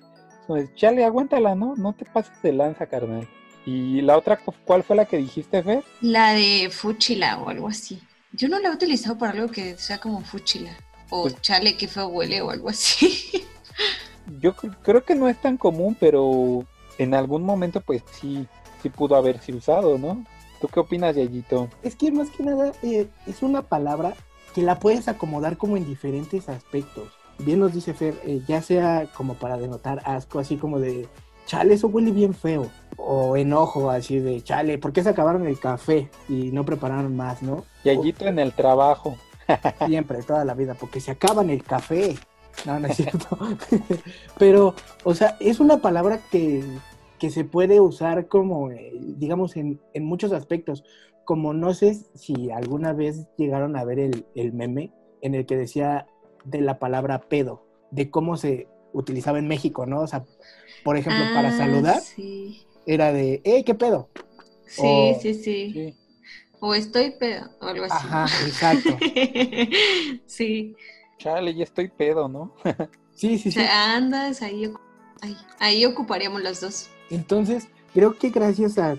pues, 0.46 0.72
chale, 0.74 1.04
aguántala, 1.04 1.54
¿no? 1.54 1.74
No 1.76 1.94
te 1.94 2.04
pases 2.04 2.40
de 2.42 2.52
lanza, 2.52 2.86
carnal. 2.86 3.28
¿Y 3.66 4.00
la 4.02 4.16
otra, 4.16 4.38
cuál 4.64 4.84
fue 4.84 4.94
la 4.94 5.06
que 5.06 5.16
dijiste, 5.16 5.62
Fer? 5.62 5.82
La 6.00 6.32
de 6.34 6.70
fúchila 6.70 7.38
o 7.38 7.48
algo 7.48 7.68
así. 7.68 8.00
Yo 8.32 8.48
no 8.48 8.60
la 8.60 8.68
he 8.68 8.72
utilizado 8.72 9.18
para 9.18 9.32
algo 9.32 9.48
que 9.48 9.76
sea 9.76 9.98
como 9.98 10.20
fúchila. 10.20 10.70
O 11.10 11.22
pues 11.22 11.40
chale, 11.40 11.76
que 11.76 11.88
feo 11.88 12.08
huele 12.08 12.40
o 12.40 12.50
algo 12.50 12.68
así. 12.68 13.44
Yo 14.40 14.54
creo 14.54 15.04
que 15.04 15.14
no 15.14 15.28
es 15.28 15.40
tan 15.40 15.56
común, 15.56 15.96
pero 15.98 16.64
en 16.98 17.14
algún 17.14 17.42
momento 17.42 17.80
pues 17.80 18.02
sí, 18.20 18.46
sí 18.82 18.88
pudo 18.88 19.14
haberse 19.16 19.52
usado, 19.52 19.98
¿no? 19.98 20.24
¿Tú 20.60 20.68
qué 20.68 20.80
opinas, 20.80 21.14
Yayito? 21.14 21.68
Es 21.82 21.94
que 21.94 22.10
más 22.10 22.30
que 22.30 22.42
nada 22.42 22.72
eh, 22.82 23.08
es 23.26 23.42
una 23.42 23.62
palabra 23.62 24.14
que 24.54 24.62
la 24.62 24.78
puedes 24.78 25.06
acomodar 25.06 25.56
como 25.58 25.76
en 25.76 25.86
diferentes 25.86 26.48
aspectos. 26.48 27.12
Bien 27.38 27.60
nos 27.60 27.74
dice 27.74 27.92
Fer, 27.92 28.14
eh, 28.24 28.40
ya 28.48 28.62
sea 28.62 29.10
como 29.14 29.34
para 29.34 29.58
denotar 29.58 30.00
asco, 30.06 30.38
así 30.38 30.56
como 30.56 30.80
de 30.80 31.06
chale, 31.44 31.74
eso 31.74 31.88
huele 31.88 32.10
bien 32.10 32.34
feo. 32.34 32.70
O 32.96 33.36
enojo, 33.36 33.90
así 33.90 34.18
de, 34.18 34.42
chale, 34.42 34.78
¿por 34.78 34.92
qué 34.92 35.02
se 35.02 35.10
acabaron 35.10 35.46
el 35.46 35.60
café 35.60 36.10
y 36.28 36.50
no 36.50 36.64
prepararon 36.64 37.14
más, 37.14 37.42
no? 37.42 37.64
Y 37.84 37.90
allí 37.90 38.14
en 38.20 38.38
el 38.38 38.52
trabajo. 38.52 39.16
Siempre, 39.86 40.22
toda 40.22 40.44
la 40.44 40.54
vida, 40.54 40.74
porque 40.74 41.00
se 41.00 41.12
acaban 41.12 41.50
el 41.50 41.62
café. 41.62 42.14
No, 42.64 42.80
no 42.80 42.88
es 42.88 42.96
cierto. 42.96 43.38
Pero, 44.38 44.74
o 45.04 45.14
sea, 45.14 45.36
es 45.40 45.60
una 45.60 45.78
palabra 45.78 46.20
que, 46.30 46.64
que 47.18 47.30
se 47.30 47.44
puede 47.44 47.80
usar 47.80 48.28
como, 48.28 48.70
eh, 48.70 48.92
digamos, 49.00 49.56
en, 49.56 49.80
en, 49.94 50.04
muchos 50.04 50.32
aspectos. 50.32 50.84
Como 51.24 51.52
no 51.52 51.74
sé 51.74 51.94
si 52.14 52.50
alguna 52.50 52.92
vez 52.92 53.26
llegaron 53.36 53.76
a 53.76 53.84
ver 53.84 53.98
el, 53.98 54.26
el 54.34 54.52
meme 54.52 54.92
en 55.22 55.34
el 55.34 55.44
que 55.44 55.56
decía 55.56 56.06
de 56.44 56.60
la 56.60 56.78
palabra 56.78 57.20
pedo, 57.20 57.66
de 57.90 58.10
cómo 58.10 58.36
se 58.36 58.68
utilizaba 58.92 59.38
en 59.38 59.48
México, 59.48 59.86
¿no? 59.86 60.00
O 60.00 60.06
sea, 60.06 60.24
por 60.84 60.96
ejemplo, 60.96 61.24
para 61.34 61.48
ah, 61.48 61.56
saludar, 61.56 62.00
era 62.86 63.12
de, 63.12 63.40
¡eh, 63.44 63.64
qué 63.64 63.74
pedo! 63.74 64.08
Sí, 64.66 65.16
sí, 65.20 65.34
sí, 65.34 65.94
O 66.60 66.74
estoy 66.74 67.10
pedo, 67.12 67.50
o 67.60 67.66
algo 67.66 67.84
así. 67.84 67.94
Ajá, 67.94 68.24
exacto. 68.46 68.96
sí. 70.26 70.74
Chale, 71.18 71.54
ya 71.54 71.64
estoy 71.64 71.88
pedo, 71.88 72.28
¿no? 72.28 72.54
sí, 73.14 73.38
sí, 73.38 73.50
sí. 73.50 73.58
O 73.60 73.62
sea, 73.62 73.94
andas, 73.94 74.42
ahí, 74.42 74.72
ahí, 75.20 75.36
ahí 75.58 75.84
ocuparíamos 75.84 76.42
las 76.42 76.60
dos. 76.60 76.88
Entonces, 77.10 77.68
creo 77.94 78.18
que 78.18 78.30
gracias 78.30 78.78
a, 78.78 78.96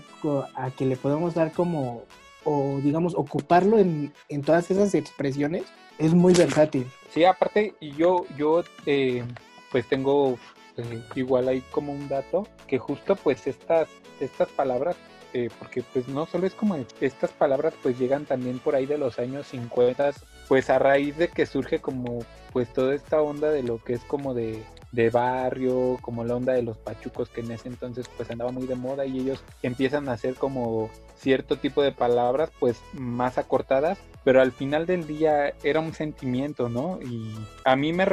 a, 0.54 0.70
que 0.70 0.86
le 0.86 0.96
podemos 0.96 1.34
dar 1.34 1.52
como, 1.52 2.04
o 2.44 2.78
digamos, 2.82 3.14
ocuparlo 3.14 3.78
en, 3.78 4.12
en 4.28 4.42
todas 4.42 4.70
esas 4.70 4.94
expresiones, 4.94 5.64
es 5.98 6.14
muy 6.14 6.32
versátil. 6.32 6.86
Sí, 7.10 7.24
aparte, 7.24 7.74
yo, 7.80 8.24
yo 8.36 8.62
eh, 8.86 9.24
pues 9.70 9.86
tengo 9.88 10.38
eh, 10.76 11.02
igual 11.16 11.48
ahí 11.48 11.62
como 11.70 11.92
un 11.92 12.08
dato, 12.08 12.46
que 12.66 12.78
justo 12.78 13.16
pues 13.16 13.46
estas, 13.46 13.88
estas 14.20 14.48
palabras, 14.48 14.96
eh, 15.34 15.50
porque 15.58 15.82
pues 15.82 16.08
no 16.08 16.26
solo 16.26 16.46
es 16.46 16.54
como 16.54 16.76
estas 17.00 17.30
palabras 17.30 17.74
pues 17.82 17.98
llegan 17.98 18.24
también 18.24 18.58
por 18.58 18.74
ahí 18.74 18.86
de 18.86 18.98
los 18.98 19.18
años 19.18 19.46
50, 19.48 20.12
pues 20.48 20.70
a 20.70 20.78
raíz 20.78 21.16
de 21.16 21.28
que 21.28 21.46
surge 21.46 21.80
como 21.80 22.20
pues 22.52 22.72
toda 22.72 22.94
esta 22.94 23.20
onda 23.20 23.50
de 23.50 23.62
lo 23.62 23.82
que 23.82 23.92
es 23.92 24.00
como 24.04 24.32
de 24.32 24.62
de 24.92 25.10
barrio, 25.10 25.98
como 26.00 26.24
la 26.24 26.36
onda 26.36 26.54
de 26.54 26.62
los 26.62 26.78
pachucos 26.78 27.28
que 27.28 27.40
en 27.40 27.50
ese 27.50 27.68
entonces 27.68 28.08
pues 28.16 28.30
andaba 28.30 28.52
muy 28.52 28.66
de 28.66 28.74
moda 28.74 29.04
y 29.04 29.18
ellos 29.18 29.42
empiezan 29.62 30.08
a 30.08 30.12
hacer 30.12 30.34
como 30.34 30.90
cierto 31.16 31.56
tipo 31.56 31.82
de 31.82 31.92
palabras 31.92 32.50
pues 32.58 32.80
más 32.94 33.38
acortadas, 33.38 33.98
pero 34.24 34.40
al 34.40 34.52
final 34.52 34.86
del 34.86 35.06
día 35.06 35.54
era 35.62 35.80
un 35.80 35.92
sentimiento, 35.92 36.68
¿no? 36.68 37.00
Y 37.02 37.34
a 37.64 37.76
mí 37.76 37.92
me, 37.92 38.06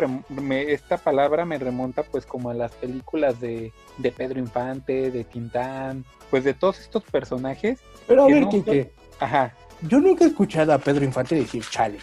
esta 0.71 0.97
palabra 0.97 1.45
me 1.45 1.57
remonta 1.57 2.03
pues 2.03 2.25
como 2.25 2.49
a 2.49 2.53
las 2.53 2.71
películas 2.73 3.39
de, 3.39 3.71
de 3.97 4.11
Pedro 4.11 4.39
Infante, 4.39 5.11
de 5.11 5.23
Tintán, 5.23 6.05
pues 6.29 6.43
de 6.43 6.53
todos 6.53 6.79
estos 6.79 7.03
personajes. 7.03 7.79
Pero 8.07 8.23
a 8.23 8.27
ver, 8.27 8.47
Kike, 8.49 8.91
Ajá. 9.19 9.53
Yo 9.81 9.99
nunca 9.99 10.25
he 10.25 10.27
escuchado 10.27 10.73
a 10.73 10.77
Pedro 10.77 11.05
Infante 11.05 11.35
decir 11.35 11.63
chale. 11.69 11.99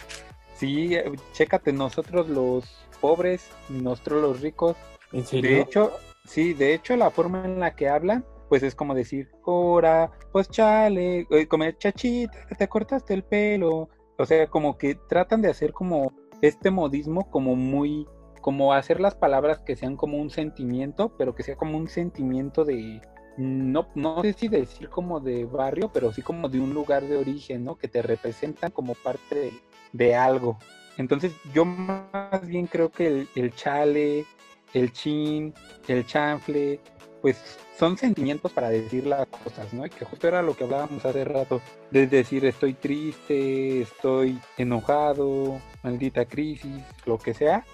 Sí, 0.55 0.95
eh, 0.95 1.11
chécate, 1.33 1.73
nosotros 1.73 2.29
los 2.29 2.82
pobres, 3.03 3.51
nosotros 3.67 4.21
los 4.21 4.39
ricos. 4.39 4.77
¿En 5.11 5.25
serio? 5.25 5.51
De 5.51 5.59
hecho, 5.59 5.91
sí, 6.25 6.53
de 6.53 6.73
hecho 6.73 6.95
la 6.95 7.11
forma 7.11 7.43
en 7.43 7.59
la 7.59 7.75
que 7.75 7.89
hablan, 7.89 8.23
pues 8.47 8.63
es 8.63 8.75
como 8.75 8.95
decir, 8.95 9.29
ora, 9.43 10.09
pues 10.31 10.49
chale, 10.49 11.27
eh, 11.29 11.47
como 11.49 11.69
chachita, 11.71 12.47
te 12.57 12.69
cortaste 12.69 13.13
el 13.13 13.23
pelo. 13.23 13.89
O 14.17 14.25
sea, 14.25 14.47
como 14.47 14.77
que 14.77 14.95
tratan 14.95 15.41
de 15.41 15.49
hacer 15.49 15.73
como 15.73 16.13
este 16.41 16.71
modismo 16.71 17.29
como 17.29 17.57
muy, 17.57 18.07
como 18.39 18.71
hacer 18.71 19.01
las 19.01 19.15
palabras 19.15 19.59
que 19.59 19.75
sean 19.75 19.97
como 19.97 20.17
un 20.17 20.29
sentimiento, 20.29 21.13
pero 21.17 21.35
que 21.35 21.43
sea 21.43 21.57
como 21.57 21.77
un 21.77 21.89
sentimiento 21.89 22.63
de, 22.63 23.01
no, 23.35 23.89
no 23.95 24.21
sé 24.21 24.31
si 24.31 24.47
decir 24.47 24.87
como 24.89 25.19
de 25.19 25.43
barrio, 25.43 25.91
pero 25.93 26.13
sí 26.13 26.21
como 26.21 26.47
de 26.47 26.61
un 26.61 26.73
lugar 26.73 27.03
de 27.03 27.17
origen, 27.17 27.65
¿no? 27.65 27.75
Que 27.75 27.89
te 27.89 28.01
representan 28.01 28.71
como 28.71 28.93
parte 28.95 29.35
de, 29.35 29.51
de 29.91 30.15
algo. 30.15 30.57
Entonces 30.97 31.33
yo 31.53 31.65
más 31.65 32.45
bien 32.45 32.67
creo 32.67 32.91
que 32.91 33.27
el, 33.35 33.55
chale, 33.55 34.25
el 34.73 34.91
chin, 34.91 35.53
el 35.87 36.05
chanfle, 36.05 36.79
pues 37.21 37.57
son 37.77 37.97
sentimientos 37.97 38.51
para 38.51 38.69
decir 38.69 39.07
las 39.07 39.25
cosas, 39.27 39.73
¿no? 39.73 39.85
Y 39.85 39.89
que 39.89 40.05
justo 40.05 40.27
era 40.27 40.41
lo 40.41 40.55
que 40.55 40.65
hablábamos 40.65 41.03
hace 41.05 41.25
rato, 41.25 41.61
de 41.89 42.07
decir 42.07 42.45
estoy 42.45 42.73
triste, 42.73 43.81
estoy 43.81 44.39
enojado, 44.57 45.59
maldita 45.81 46.25
crisis, 46.25 46.83
lo 47.05 47.17
que 47.17 47.33
sea. 47.33 47.65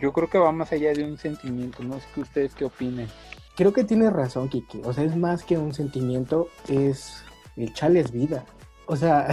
Yo 0.00 0.12
creo 0.12 0.28
que 0.28 0.38
va 0.38 0.50
más 0.50 0.72
allá 0.72 0.92
de 0.92 1.04
un 1.04 1.18
sentimiento, 1.18 1.82
no 1.82 2.00
sé 2.00 2.06
qué 2.14 2.20
ustedes 2.20 2.54
qué 2.54 2.64
opinen. 2.64 3.08
Creo 3.56 3.72
que 3.72 3.84
tienes 3.84 4.12
razón, 4.12 4.48
Kiki. 4.48 4.80
O 4.84 4.92
sea, 4.92 5.04
es 5.04 5.14
más 5.14 5.44
que 5.44 5.58
un 5.58 5.74
sentimiento, 5.74 6.48
es 6.68 7.22
el 7.56 7.72
chale 7.72 8.00
es 8.00 8.10
vida. 8.10 8.44
O 8.86 8.96
sea, 8.96 9.28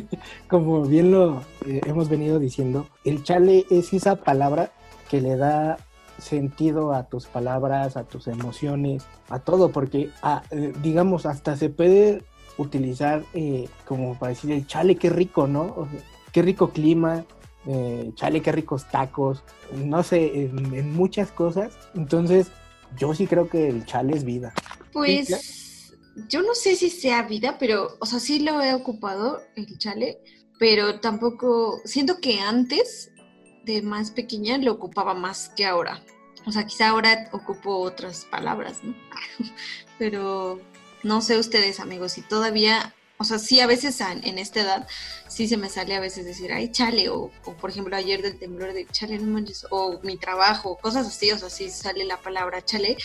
como 0.48 0.82
bien 0.82 1.10
lo 1.10 1.42
eh, 1.66 1.80
hemos 1.86 2.08
venido 2.08 2.38
diciendo, 2.38 2.86
el 3.04 3.22
chale 3.22 3.66
es 3.70 3.92
esa 3.92 4.16
palabra 4.16 4.72
que 5.10 5.20
le 5.20 5.36
da 5.36 5.78
sentido 6.18 6.92
a 6.92 7.04
tus 7.04 7.26
palabras, 7.26 7.96
a 7.96 8.04
tus 8.04 8.28
emociones, 8.28 9.04
a 9.28 9.40
todo, 9.40 9.72
porque 9.72 10.10
eh, 10.50 10.72
digamos, 10.82 11.26
hasta 11.26 11.56
se 11.56 11.68
puede 11.68 12.22
utilizar 12.58 13.24
eh, 13.34 13.68
como 13.86 14.18
para 14.18 14.30
decir 14.30 14.52
el 14.52 14.66
chale, 14.66 14.96
qué 14.96 15.10
rico, 15.10 15.46
¿no? 15.46 15.88
qué 16.32 16.42
rico 16.42 16.70
clima, 16.70 17.24
chale, 18.14 18.40
qué 18.40 18.52
ricos 18.52 18.88
tacos, 18.90 19.42
no 19.74 20.02
sé, 20.02 20.44
en, 20.44 20.92
muchas 20.94 21.30
cosas. 21.30 21.72
Entonces, 21.94 22.48
yo 22.96 23.14
sí 23.14 23.26
creo 23.26 23.48
que 23.48 23.68
el 23.68 23.84
chale 23.84 24.16
es 24.16 24.24
vida. 24.24 24.54
Pues 24.92 25.61
yo 26.28 26.42
no 26.42 26.54
sé 26.54 26.76
si 26.76 26.90
sea 26.90 27.22
vida, 27.22 27.56
pero, 27.58 27.96
o 28.00 28.06
sea, 28.06 28.20
sí 28.20 28.40
lo 28.40 28.62
he 28.62 28.74
ocupado, 28.74 29.42
el 29.56 29.78
chale, 29.78 30.18
pero 30.58 31.00
tampoco, 31.00 31.80
siento 31.84 32.20
que 32.20 32.40
antes 32.40 33.10
de 33.64 33.82
más 33.82 34.10
pequeña 34.10 34.58
lo 34.58 34.72
ocupaba 34.72 35.14
más 35.14 35.50
que 35.56 35.64
ahora. 35.64 36.02
O 36.46 36.52
sea, 36.52 36.66
quizá 36.66 36.88
ahora 36.88 37.28
ocupo 37.32 37.78
otras 37.78 38.26
palabras, 38.26 38.82
¿no? 38.82 38.94
pero 39.98 40.60
no 41.02 41.20
sé 41.20 41.38
ustedes, 41.38 41.80
amigos, 41.80 42.12
si 42.12 42.22
todavía, 42.22 42.94
o 43.18 43.24
sea, 43.24 43.38
sí 43.38 43.60
a 43.60 43.66
veces 43.66 44.00
en 44.00 44.38
esta 44.38 44.60
edad, 44.60 44.88
sí 45.28 45.48
se 45.48 45.56
me 45.56 45.68
sale 45.68 45.94
a 45.94 46.00
veces 46.00 46.24
decir, 46.24 46.52
ay, 46.52 46.70
chale, 46.72 47.08
o, 47.08 47.30
o 47.44 47.56
por 47.56 47.70
ejemplo 47.70 47.96
ayer 47.96 48.22
del 48.22 48.38
temblor 48.38 48.72
de 48.72 48.86
chale, 48.86 49.18
no 49.18 49.32
manches, 49.32 49.66
o 49.70 50.00
mi 50.02 50.16
trabajo, 50.16 50.76
cosas 50.78 51.06
así, 51.06 51.30
o 51.30 51.38
sea, 51.38 51.48
sí 51.48 51.70
sale 51.70 52.04
la 52.04 52.20
palabra 52.20 52.64
chale, 52.64 52.96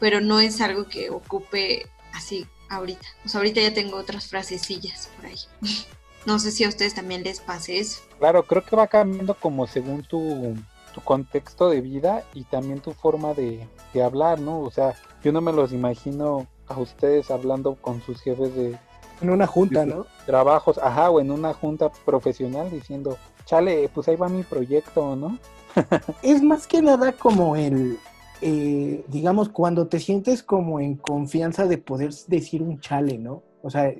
pero 0.00 0.20
no 0.20 0.40
es 0.40 0.60
algo 0.60 0.88
que 0.88 1.10
ocupe 1.10 1.86
así 2.12 2.46
ahorita. 2.68 3.06
Pues 3.22 3.34
ahorita 3.34 3.60
ya 3.60 3.74
tengo 3.74 3.96
otras 3.96 4.28
frasecillas 4.28 5.10
por 5.16 5.26
ahí. 5.26 5.38
No 6.26 6.40
sé 6.40 6.50
si 6.50 6.64
a 6.64 6.68
ustedes 6.68 6.92
también 6.92 7.22
les 7.22 7.38
pase 7.38 7.78
eso. 7.78 8.00
Claro, 8.18 8.42
creo 8.42 8.64
que 8.64 8.74
va 8.74 8.88
cambiando 8.88 9.34
como 9.34 9.68
según 9.68 10.02
tu, 10.02 10.56
tu 10.92 11.00
contexto 11.00 11.70
de 11.70 11.80
vida 11.80 12.24
y 12.34 12.42
también 12.42 12.80
tu 12.80 12.92
forma 12.92 13.32
de, 13.32 13.68
de, 13.94 14.02
hablar, 14.02 14.40
¿no? 14.40 14.58
O 14.58 14.72
sea, 14.72 14.96
yo 15.22 15.30
no 15.30 15.40
me 15.40 15.52
los 15.52 15.72
imagino 15.72 16.48
a 16.66 16.80
ustedes 16.80 17.30
hablando 17.30 17.76
con 17.76 18.02
sus 18.02 18.20
jefes 18.22 18.54
de... 18.56 18.76
En 19.20 19.30
una 19.30 19.46
junta, 19.46 19.86
¿no? 19.86 20.04
Trabajos, 20.26 20.78
ajá, 20.78 21.10
o 21.10 21.20
en 21.20 21.30
una 21.30 21.54
junta 21.54 21.90
profesional 21.90 22.72
diciendo, 22.72 23.16
chale, 23.44 23.88
pues 23.94 24.08
ahí 24.08 24.16
va 24.16 24.28
mi 24.28 24.42
proyecto, 24.42 25.14
¿no? 25.14 25.38
es 26.22 26.42
más 26.42 26.66
que 26.66 26.82
nada 26.82 27.12
como 27.12 27.54
el, 27.54 27.98
eh, 28.40 29.04
digamos, 29.08 29.48
cuando 29.48 29.88
te 29.88 29.98
sientes 29.98 30.42
como 30.42 30.80
en 30.80 30.96
confianza 30.96 31.66
de 31.66 31.78
poder 31.78 32.10
decir 32.28 32.62
un 32.62 32.80
chale, 32.80 33.18
¿no? 33.18 33.42
O 33.62 33.70
sea, 33.70 33.92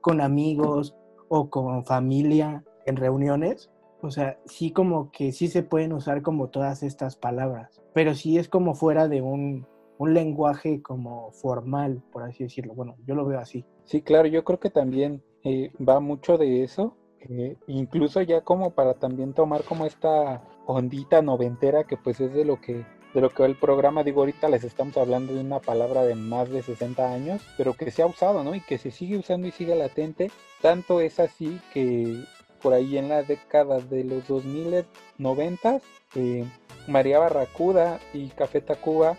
con 0.00 0.20
amigos 0.20 0.96
o 1.28 1.50
con 1.50 1.84
familia 1.84 2.64
en 2.86 2.96
reuniones, 2.96 3.70
o 4.02 4.10
sea, 4.10 4.38
sí 4.46 4.70
como 4.70 5.10
que 5.10 5.32
sí 5.32 5.48
se 5.48 5.62
pueden 5.62 5.92
usar 5.92 6.22
como 6.22 6.48
todas 6.48 6.82
estas 6.82 7.16
palabras, 7.16 7.82
pero 7.92 8.14
sí 8.14 8.38
es 8.38 8.48
como 8.48 8.74
fuera 8.74 9.08
de 9.08 9.20
un, 9.20 9.66
un 9.98 10.14
lenguaje 10.14 10.80
como 10.80 11.30
formal, 11.32 12.02
por 12.10 12.22
así 12.22 12.44
decirlo. 12.44 12.74
Bueno, 12.74 12.96
yo 13.06 13.14
lo 13.14 13.26
veo 13.26 13.38
así. 13.38 13.64
Sí, 13.84 14.00
claro, 14.00 14.28
yo 14.28 14.44
creo 14.44 14.58
que 14.58 14.70
también 14.70 15.22
eh, 15.44 15.72
va 15.86 16.00
mucho 16.00 16.38
de 16.38 16.62
eso, 16.62 16.96
eh, 17.20 17.56
incluso 17.66 18.22
ya 18.22 18.40
como 18.40 18.70
para 18.70 18.94
también 18.94 19.34
tomar 19.34 19.62
como 19.64 19.84
esta 19.84 20.42
ondita 20.64 21.20
noventera 21.20 21.84
que 21.84 21.98
pues 21.98 22.20
es 22.20 22.32
de 22.32 22.46
lo 22.46 22.60
que 22.60 22.86
de 23.14 23.20
lo 23.20 23.30
que 23.30 23.44
el 23.44 23.56
programa, 23.56 24.04
digo, 24.04 24.20
ahorita 24.20 24.48
les 24.48 24.64
estamos 24.64 24.96
hablando 24.96 25.34
de 25.34 25.40
una 25.40 25.58
palabra 25.58 26.02
de 26.04 26.14
más 26.14 26.48
de 26.50 26.62
60 26.62 27.12
años, 27.12 27.42
pero 27.56 27.74
que 27.74 27.90
se 27.90 28.02
ha 28.02 28.06
usado, 28.06 28.44
¿no? 28.44 28.54
Y 28.54 28.60
que 28.60 28.78
se 28.78 28.90
sigue 28.90 29.18
usando 29.18 29.48
y 29.48 29.50
sigue 29.50 29.74
latente. 29.74 30.30
Tanto 30.60 31.00
es 31.00 31.18
así 31.18 31.60
que 31.72 32.24
por 32.62 32.74
ahí 32.74 32.98
en 32.98 33.08
la 33.08 33.22
década 33.22 33.80
de 33.80 34.04
los 34.04 34.28
2090, 34.28 35.80
eh, 36.14 36.44
María 36.86 37.18
Barracuda 37.18 38.00
y 38.12 38.28
Café 38.28 38.60
Tacuba 38.60 39.16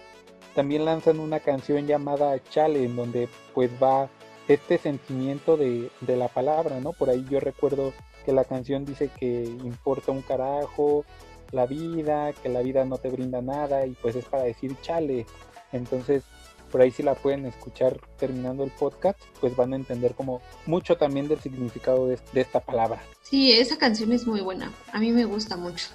también 0.55 0.85
lanzan 0.85 1.19
una 1.19 1.39
canción 1.39 1.87
llamada 1.87 2.41
Chale, 2.49 2.83
en 2.83 2.95
donde 2.95 3.29
pues 3.53 3.71
va 3.81 4.09
este 4.47 4.77
sentimiento 4.77 5.57
de, 5.57 5.89
de 6.01 6.17
la 6.17 6.27
palabra, 6.27 6.79
¿no? 6.79 6.93
Por 6.93 7.09
ahí 7.09 7.25
yo 7.29 7.39
recuerdo 7.39 7.93
que 8.25 8.33
la 8.33 8.43
canción 8.43 8.85
dice 8.85 9.09
que 9.19 9.43
importa 9.43 10.11
un 10.11 10.21
carajo, 10.21 11.05
la 11.51 11.65
vida, 11.65 12.33
que 12.33 12.49
la 12.49 12.61
vida 12.61 12.85
no 12.85 12.97
te 12.97 13.09
brinda 13.09 13.41
nada 13.41 13.85
y 13.85 13.91
pues 13.91 14.15
es 14.15 14.25
para 14.25 14.43
decir 14.43 14.75
chale. 14.81 15.25
Entonces, 15.71 16.23
por 16.71 16.81
ahí 16.81 16.91
si 16.91 17.03
la 17.03 17.15
pueden 17.15 17.45
escuchar 17.45 17.99
terminando 18.17 18.63
el 18.63 18.71
podcast, 18.71 19.19
pues 19.39 19.55
van 19.55 19.73
a 19.73 19.75
entender 19.75 20.15
como 20.15 20.41
mucho 20.65 20.95
también 20.97 21.27
del 21.27 21.39
significado 21.39 22.07
de, 22.07 22.19
esta 22.33 22.61
palabra. 22.61 23.01
Sí, 23.23 23.51
esa 23.51 23.77
canción 23.77 24.11
es 24.13 24.25
muy 24.25 24.41
buena, 24.41 24.71
a 24.93 24.99
mí 24.99 25.11
me 25.11 25.25
gusta 25.25 25.57
mucho, 25.57 25.87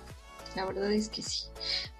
la 0.54 0.66
verdad 0.66 0.92
es 0.92 1.08
que 1.08 1.22
sí. 1.22 1.44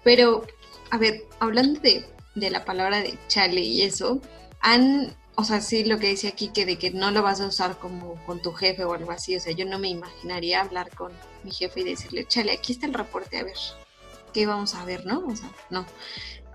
Pero, 0.03 0.43
a 0.91 0.97
ver, 0.97 1.25
hablando 1.39 1.79
de, 1.79 2.05
de 2.35 2.49
la 2.49 2.65
palabra 2.65 3.01
de 3.01 3.17
chale 3.27 3.61
y 3.61 3.81
eso, 3.81 4.21
han 4.61 5.15
o 5.39 5.43
sea, 5.43 5.61
sí, 5.61 5.83
lo 5.85 5.99
que 5.99 6.07
dice 6.07 6.27
aquí, 6.27 6.47
que 6.47 6.65
de 6.65 6.79
que 6.79 6.89
no 6.89 7.11
lo 7.11 7.21
vas 7.21 7.41
a 7.41 7.45
usar 7.45 7.77
como 7.77 8.15
con 8.25 8.41
tu 8.41 8.53
jefe 8.53 8.83
o 8.85 8.93
algo 8.93 9.11
así, 9.11 9.35
o 9.35 9.39
sea, 9.39 9.53
yo 9.53 9.65
no 9.65 9.77
me 9.77 9.87
imaginaría 9.87 10.61
hablar 10.61 10.89
con 10.95 11.11
mi 11.47 11.53
jefe 11.53 11.79
y 11.79 11.85
decirle, 11.85 12.27
chale, 12.27 12.51
aquí 12.51 12.73
está 12.73 12.85
el 12.87 12.93
reporte, 12.93 13.37
a 13.37 13.43
ver, 13.43 13.55
¿qué 14.33 14.45
vamos 14.45 14.75
a 14.75 14.83
ver, 14.83 15.05
no? 15.05 15.25
O 15.25 15.35
sea, 15.35 15.49
no. 15.69 15.85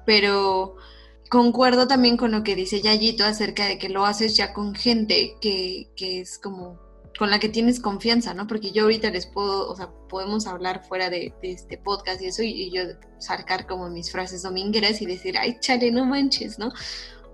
Pero 0.05 0.77
concuerdo 1.31 1.89
también 1.89 2.19
con 2.19 2.31
lo 2.31 2.43
que 2.43 2.55
dice 2.55 2.83
Yayito 2.83 3.25
acerca 3.25 3.67
de 3.67 3.79
que 3.79 3.89
lo 3.89 4.05
haces 4.05 4.37
ya 4.37 4.53
con 4.53 4.75
gente 4.75 5.37
que, 5.41 5.89
que 5.97 6.21
es 6.21 6.39
como 6.39 6.79
con 7.19 7.31
la 7.31 7.39
que 7.39 7.49
tienes 7.49 7.81
confianza, 7.81 8.35
¿no? 8.35 8.47
Porque 8.47 8.73
yo 8.73 8.85
ahorita 8.85 9.11
les 9.11 9.27
puedo, 9.27 9.71
o 9.71 9.77
sea, 9.77 9.91
podemos 10.09 10.47
hablar 10.47 10.85
fuera 10.87 11.09
de, 11.09 11.33
este 11.43 11.79
podcast 11.79 12.21
y 12.21 12.27
eso, 12.27 12.43
y, 12.43 12.51
y, 12.51 12.71
yo 12.71 12.83
sacar 13.19 13.67
como 13.67 13.89
mis 13.89 14.11
frases 14.11 14.43
domingueras 14.43 15.01
y 15.01 15.07
decir, 15.07 15.39
ay, 15.39 15.57
chale, 15.61 15.91
no 15.91 16.05
manches, 16.05 16.59
¿no? 16.59 16.73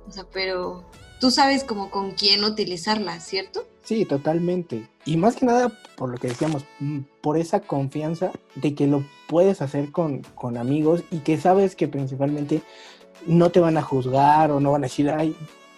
O 0.06 0.12
sea, 0.12 0.24
pero 0.32 0.88
tú 1.20 1.30
sabes 1.30 1.64
como 1.64 1.90
con 1.90 2.12
quién 2.12 2.44
utilizarla, 2.44 3.18
¿cierto? 3.20 3.66
Sí, 3.88 4.04
totalmente. 4.04 4.86
Y 5.06 5.16
más 5.16 5.34
que 5.34 5.46
nada, 5.46 5.72
por 5.96 6.10
lo 6.10 6.18
que 6.18 6.28
decíamos, 6.28 6.66
mm, 6.78 6.98
por 7.22 7.38
esa 7.38 7.60
confianza 7.60 8.32
de 8.54 8.74
que 8.74 8.86
lo 8.86 9.02
puedes 9.28 9.62
hacer 9.62 9.92
con, 9.92 10.20
con 10.34 10.58
amigos 10.58 11.04
y 11.10 11.20
que 11.20 11.40
sabes 11.40 11.74
que 11.74 11.88
principalmente 11.88 12.60
no 13.26 13.48
te 13.48 13.60
van 13.60 13.78
a 13.78 13.82
juzgar 13.82 14.50
o 14.50 14.60
no 14.60 14.72
van 14.72 14.84
a 14.84 14.88
decir, 14.88 15.08
ay, 15.08 15.34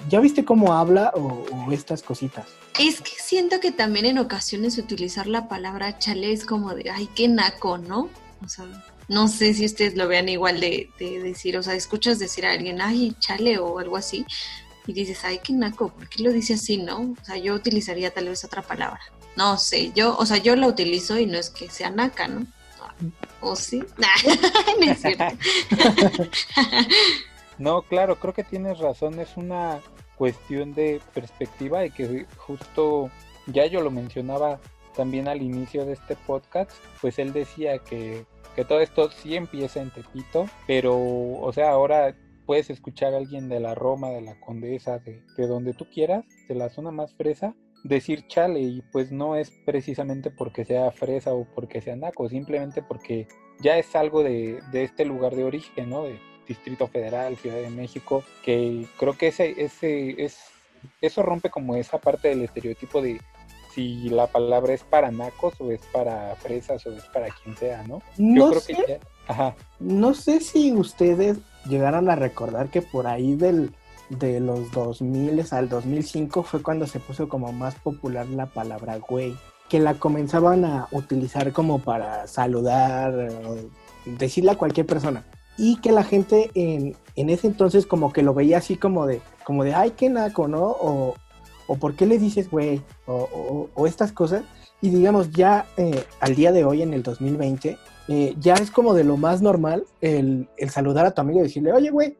¿ya 0.09 0.18
viste 0.18 0.44
cómo 0.44 0.73
habla 0.73 1.12
o, 1.14 1.70
estas 1.70 2.03
cositas? 2.03 2.49
Es 2.81 3.01
que 3.01 3.12
siento 3.16 3.61
que 3.61 3.70
también 3.70 4.07
en 4.07 4.18
ocasiones 4.18 4.77
utilizar 4.77 5.29
la 5.29 5.46
palabra 5.46 6.01
chale 6.01 6.33
es 6.33 6.44
como 6.44 6.75
de, 6.75 6.90
ay, 6.90 7.09
qué 7.14 7.29
naco, 7.29 7.79
¿no? 7.79 8.09
O 8.44 8.49
sea, 8.49 8.66
no 9.07 9.29
sé 9.29 9.55
si 9.55 9.64
ustedes 9.64 9.94
lo 9.96 10.09
vean 10.09 10.29
igual 10.29 10.59
de, 10.59 10.90
de 10.99 11.23
decir, 11.23 11.57
o 11.57 11.62
sea, 11.62 11.75
escuchas 11.75 12.18
decir 12.18 12.44
a 12.44 12.51
alguien, 12.51 12.81
ay, 12.81 13.14
chale 13.20 13.61
o 13.61 13.79
algo 13.79 13.96
así, 13.96 14.27
y 14.90 14.92
dices, 14.92 15.24
ay, 15.24 15.40
qué 15.42 15.53
naco, 15.53 15.88
¿por 15.90 16.09
qué 16.09 16.22
lo 16.22 16.33
dice 16.33 16.55
así, 16.55 16.79
no? 16.79 17.14
O 17.20 17.24
sea, 17.24 17.37
yo 17.37 17.55
utilizaría 17.55 18.12
tal 18.12 18.29
vez 18.29 18.44
otra 18.44 18.62
palabra. 18.62 19.00
No 19.37 19.57
sé, 19.57 19.92
yo, 19.94 20.16
o 20.16 20.26
sea, 20.26 20.38
yo 20.38 20.57
la 20.57 20.66
utilizo 20.66 21.18
y 21.18 21.26
no 21.26 21.38
es 21.38 21.50
que 21.50 21.70
sea 21.70 21.90
naca, 21.90 22.26
¿no? 22.29 22.46
¿O 23.40 23.57
sí? 23.57 23.83
no 24.81 24.92
es 24.92 25.03
no, 27.59 27.83
claro, 27.83 28.18
creo 28.18 28.35
que 28.35 28.44
tienes 28.44 28.79
razón, 28.79 29.20
es 29.20 29.37
una 29.37 29.81
cuestión 30.16 30.74
de 30.74 31.00
perspectiva 31.14 31.87
y 31.87 31.90
que 31.90 32.26
justo 32.37 33.11
ya 33.46 33.66
yo 33.66 33.81
lo 33.81 33.90
mencionaba 33.90 34.61
también 34.96 35.29
al 35.29 35.40
inicio 35.40 35.87
de 35.87 35.92
este 35.92 36.16
podcast, 36.16 36.72
pues 37.00 37.18
él 37.18 37.33
decía 37.33 37.79
que, 37.79 38.26
que 38.57 38.64
todo 38.64 38.81
esto 38.81 39.11
sí 39.11 39.37
empieza 39.37 39.81
en 39.81 39.90
Tepito, 39.90 40.50
pero, 40.66 40.94
o 40.96 41.50
sea, 41.55 41.70
ahora 41.70 42.14
puedes 42.51 42.69
escuchar 42.69 43.15
a 43.15 43.19
alguien 43.19 43.49
de 43.49 43.61
la 43.61 43.77
Roma, 43.77 44.09
de 44.09 44.23
la 44.23 44.35
Condesa, 44.41 44.99
de, 44.99 45.23
de, 45.37 45.47
donde 45.47 45.73
tú 45.73 45.87
quieras, 45.89 46.25
de 46.49 46.57
la 46.57 46.69
zona 46.69 46.91
más 46.91 47.15
fresa, 47.15 47.55
decir 47.85 48.27
chale 48.27 48.59
y 48.59 48.83
pues 48.91 49.13
no 49.13 49.37
es 49.37 49.53
precisamente 49.65 50.33
porque 50.33 50.65
sea 50.65 50.91
fresa 50.91 51.33
o 51.33 51.45
porque 51.55 51.81
sea 51.81 51.95
naco, 51.95 52.29
simplemente 52.29 52.83
porque 52.83 53.29
ya 53.61 53.79
es 53.79 53.95
algo 53.95 54.25
de, 54.25 54.59
de 54.73 54.83
este 54.83 55.05
lugar 55.05 55.37
de 55.37 55.45
origen, 55.45 55.91
¿no? 55.91 56.03
De 56.03 56.19
Distrito 56.49 56.89
Federal, 56.89 57.37
Ciudad 57.37 57.61
de 57.61 57.71
México, 57.71 58.25
que 58.45 58.85
creo 58.99 59.17
que 59.17 59.29
ese, 59.29 59.55
ese, 59.63 60.21
es, 60.21 60.41
eso 61.01 61.23
rompe 61.23 61.51
como 61.51 61.77
esa 61.77 61.99
parte 61.99 62.31
del 62.31 62.43
estereotipo 62.43 63.01
de 63.01 63.21
si 63.73 64.09
la 64.09 64.27
palabra 64.27 64.75
es 64.75 64.83
para 64.83 65.13
nacos 65.13 65.55
o 65.61 65.71
es 65.71 65.83
para 65.93 66.35
fresas 66.35 66.85
o 66.85 66.93
es 66.93 67.05
para 67.05 67.29
quien 67.29 67.57
sea, 67.57 67.85
¿no? 67.85 68.03
no 68.19 68.47
Yo 68.47 68.49
creo 68.49 68.61
sé. 68.61 68.75
que 68.75 68.85
ya, 68.89 68.99
No 69.79 70.14
sé 70.14 70.40
si 70.40 70.73
ustedes 70.73 71.38
llegaron 71.66 72.11
a 72.11 72.16
recordar 72.16 72.69
que 72.69 72.83
por 72.83 73.07
ahí 73.07 73.35
del, 73.35 73.73
de 74.09 74.40
los 74.40 74.71
2000 74.73 75.45
al 75.51 75.69
2005 75.69 76.43
fue 76.43 76.62
cuando 76.62 76.87
se 76.87 77.01
puso 77.01 77.29
como 77.29 77.53
más 77.53 77.75
popular 77.77 78.27
la 78.29 78.47
palabra 78.47 78.99
güey, 78.99 79.37
que 79.69 79.79
la 79.79 79.95
comenzaban 79.95 80.64
a 80.64 80.88
utilizar 80.90 81.53
como 81.53 81.79
para 81.79 82.27
saludar, 82.27 83.31
decirle 84.05 84.53
a 84.53 84.59
cualquier 84.59 84.87
persona. 84.87 85.25
Y 85.57 85.77
que 85.77 85.93
la 85.93 86.05
gente 86.05 86.51
en, 86.55 86.97
en 87.16 87.31
ese 87.31 87.47
entonces 87.47 87.87
como 87.87 88.12
que 88.12 88.23
lo 88.23 88.35
veía 88.35 88.59
así 88.59 88.77
como 88.77 89.07
de, 89.07 89.21
como 89.45 89.62
de, 89.62 89.75
ay, 89.75 89.93
qué 89.97 90.09
naco, 90.09 90.49
¿no? 90.49 90.62
O, 90.62 91.14
o 91.71 91.77
¿por 91.77 91.95
qué 91.95 92.05
le 92.05 92.19
dices 92.19 92.51
güey? 92.51 92.83
O, 93.07 93.87
estas 93.87 94.11
cosas. 94.11 94.43
Y 94.81 94.90
digamos, 94.90 95.31
ya 95.31 95.66
eh, 95.77 96.05
al 96.21 96.35
día 96.35 96.51
de 96.51 96.64
hoy, 96.64 96.83
en 96.83 96.95
el 96.95 97.03
2020, 97.05 97.79
eh, 98.12 98.35
ya 98.40 98.55
es 98.55 98.73
como 98.73 98.92
de 98.92 99.05
lo 99.05 99.16
más 99.16 99.40
normal 99.40 99.85
el, 100.01 100.49
saludar 100.68 101.07
a 101.07 101.12
tu 101.12 101.20
amigo 101.20 101.38
y 101.38 101.44
decirle, 101.44 101.73
oye, 101.73 101.90
güey, 101.90 102.18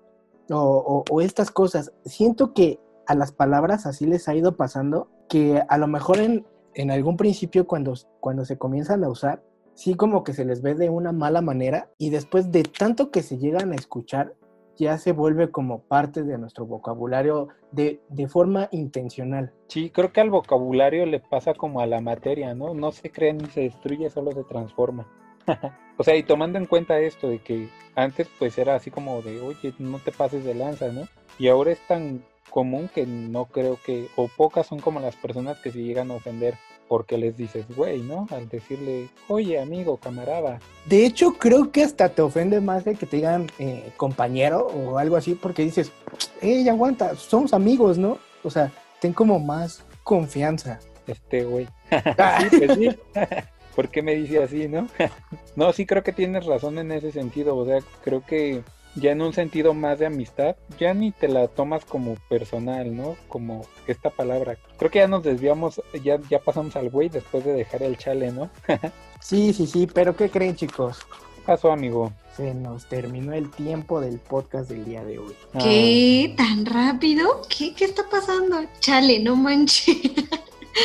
o, 0.49 1.05
estas 1.21 1.51
cosas. 1.51 1.93
Siento 2.05 2.55
que 2.55 2.79
a 3.09 3.17
las 3.17 3.33
palabras 3.33 3.87
así 3.87 4.07
les 4.07 4.29
ha 4.29 4.37
ido 4.37 4.57
pasando, 4.57 5.09
que 5.29 5.61
a 5.69 5.79
lo 5.79 5.89
mejor 5.89 6.21
en, 6.21 6.47
en 6.75 6.93
algún 6.93 7.17
principio 7.17 7.67
cuando, 7.67 7.95
cuando 8.21 8.45
se 8.45 8.57
comienzan 8.57 9.03
a 9.03 9.09
usar, 9.09 9.43
sí 9.75 9.95
como 9.97 10.23
que 10.23 10.33
se 10.33 10.45
les 10.45 10.63
ve 10.63 10.77
de 10.77 10.91
una 10.91 11.11
mala 11.11 11.41
manera 11.41 11.91
y 11.99 12.11
después 12.11 12.53
de 12.53 12.63
tanto 12.63 13.11
que 13.11 13.23
se 13.23 13.39
llegan 13.39 13.73
a 13.73 13.75
escuchar, 13.75 14.35
ya 14.77 14.97
se 14.97 15.11
vuelve 15.11 15.51
como 15.51 15.81
parte 15.81 16.23
de 16.23 16.39
nuestro 16.39 16.67
vocabulario 16.67 17.49
de, 17.73 18.01
de, 18.09 18.29
forma 18.29 18.69
intencional. 18.71 19.53
Sí, 19.67 19.91
creo 19.91 20.13
que 20.13 20.21
al 20.21 20.31
vocabulario 20.31 21.05
le 21.05 21.19
pasa 21.19 21.53
como 21.53 21.81
a 21.81 21.87
la 21.87 22.01
materia, 22.01 22.55
¿no? 22.55 22.75
No 22.75 22.93
se 22.93 23.11
crea 23.11 23.33
ni 23.33 23.47
se 23.47 23.63
destruye, 23.63 24.09
solo 24.09 24.31
se 24.31 24.45
transforma. 24.45 25.09
O 25.97 26.05
sea, 26.05 26.17
y 26.17 26.23
tomando 26.23 26.59
en 26.59 26.67
cuenta 26.67 26.99
esto 27.01 27.29
de 27.29 27.39
que 27.39 27.69
antes 27.95 28.29
pues 28.39 28.59
era 28.59 28.75
así 28.75 28.91
como 28.91 29.23
de, 29.23 29.41
oye, 29.41 29.75
no 29.79 29.99
te 29.99 30.13
pases 30.13 30.45
de 30.45 30.55
lanza, 30.55 30.89
¿no? 30.89 31.09
Y 31.39 31.49
ahora 31.49 31.73
es 31.73 31.81
tan 31.87 32.23
común 32.51 32.91
que 32.93 33.07
no 33.07 33.47
creo 33.47 33.79
que, 33.85 34.09
o 34.17 34.29
pocas 34.29 34.67
son 34.67 34.81
como 34.81 35.01
las 35.01 35.17
personas 35.17 35.59
que 35.59 35.71
se 35.71 35.83
llegan 35.83 36.11
a 36.11 36.15
ofender 36.15 36.55
porque 36.89 37.17
les 37.17 37.37
dices, 37.37 37.65
güey, 37.77 38.03
¿no? 38.03 38.27
Al 38.33 38.49
decirle, 38.49 39.09
oye, 39.29 39.61
amigo, 39.61 39.97
camarada. 39.99 40.59
De 40.87 41.07
hecho, 41.07 41.35
creo 41.35 41.71
que 41.71 41.85
hasta 41.85 42.09
te 42.09 42.21
ofende 42.21 42.61
más 42.61 42.85
de 42.85 42.97
que 42.97 43.07
te 43.07 43.19
digan 43.19 43.47
eh, 43.61 43.93
compañero 43.97 44.67
o 44.67 44.99
algo 44.99 45.15
así, 45.15 45.37
porque 45.37 45.63
dices, 45.63 45.93
hey, 46.41 46.69
aguanta, 46.69 47.15
somos 47.15 47.55
amigos, 47.55 47.97
¿no? 47.97 48.19
O 48.43 48.51
sea, 48.51 48.73
ten 49.01 49.13
como 49.13 49.39
más 49.39 49.85
confianza. 50.03 50.81
Este, 51.07 51.45
güey. 51.45 51.69
sí, 52.51 52.57
pues 52.59 52.75
sí. 52.77 52.89
¿Por 53.75 53.89
qué 53.89 54.03
me 54.03 54.15
dice 54.15 54.43
así, 54.43 54.69
no? 54.69 54.89
no, 55.57 55.73
sí 55.73 55.87
creo 55.87 56.03
que 56.03 56.13
tienes 56.13 56.47
razón 56.47 56.79
en 56.79 56.93
ese 56.93 57.13
sentido. 57.13 57.57
O 57.57 57.67
sea, 57.67 57.81
creo 58.03 58.25
que 58.25 58.63
ya 58.97 59.13
en 59.13 59.23
un 59.23 59.33
sentido 59.33 59.75
más 59.75 59.99
de 59.99 60.07
amistad, 60.07 60.57
ya 60.79 60.95
ni 60.95 61.13
te 61.13 61.29
la 61.29 61.49
tomas 61.49 61.85
como 61.85 62.17
personal, 62.29 62.95
¿no? 62.97 63.17
Como 63.29 63.67
esta 63.87 64.11
palabra. 64.11 64.57
Creo 64.79 64.91
que 64.91 64.99
ya 64.99 65.09
nos 65.09 65.23
desviamos, 65.23 65.81
ya, 66.03 66.19
ya 66.29 66.41
pasamos 66.41 66.75
al 66.77 66.91
güey 66.91 67.09
después 67.09 67.45
de 67.45 67.53
dejar 67.53 67.83
el 67.83 67.97
chale, 67.97 68.33
¿no? 68.33 68.51
sí, 69.21 69.53
sí, 69.53 69.67
sí, 69.67 69.87
pero 69.93 70.17
¿qué 70.17 70.31
creen 70.31 70.57
chicos? 70.57 70.99
¿Qué 71.37 71.43
pasó, 71.47 71.73
amigo? 71.73 72.13
Se 72.37 72.55
nos 72.55 72.87
terminó 72.89 73.33
el 73.33 73.51
tiempo 73.51 74.01
del 74.01 74.19
podcast 74.19 74.69
del 74.69 74.85
día 74.85 75.05
de 75.05 75.19
hoy. 75.19 75.35
¿Qué? 75.63 76.35
¿Tan 76.37 76.67
rápido? 76.67 77.43
¿Qué, 77.49 77.75
qué 77.75 77.85
está 77.85 78.09
pasando? 78.09 78.57
Chale, 78.81 79.21
no 79.21 79.37
manches. 79.37 79.97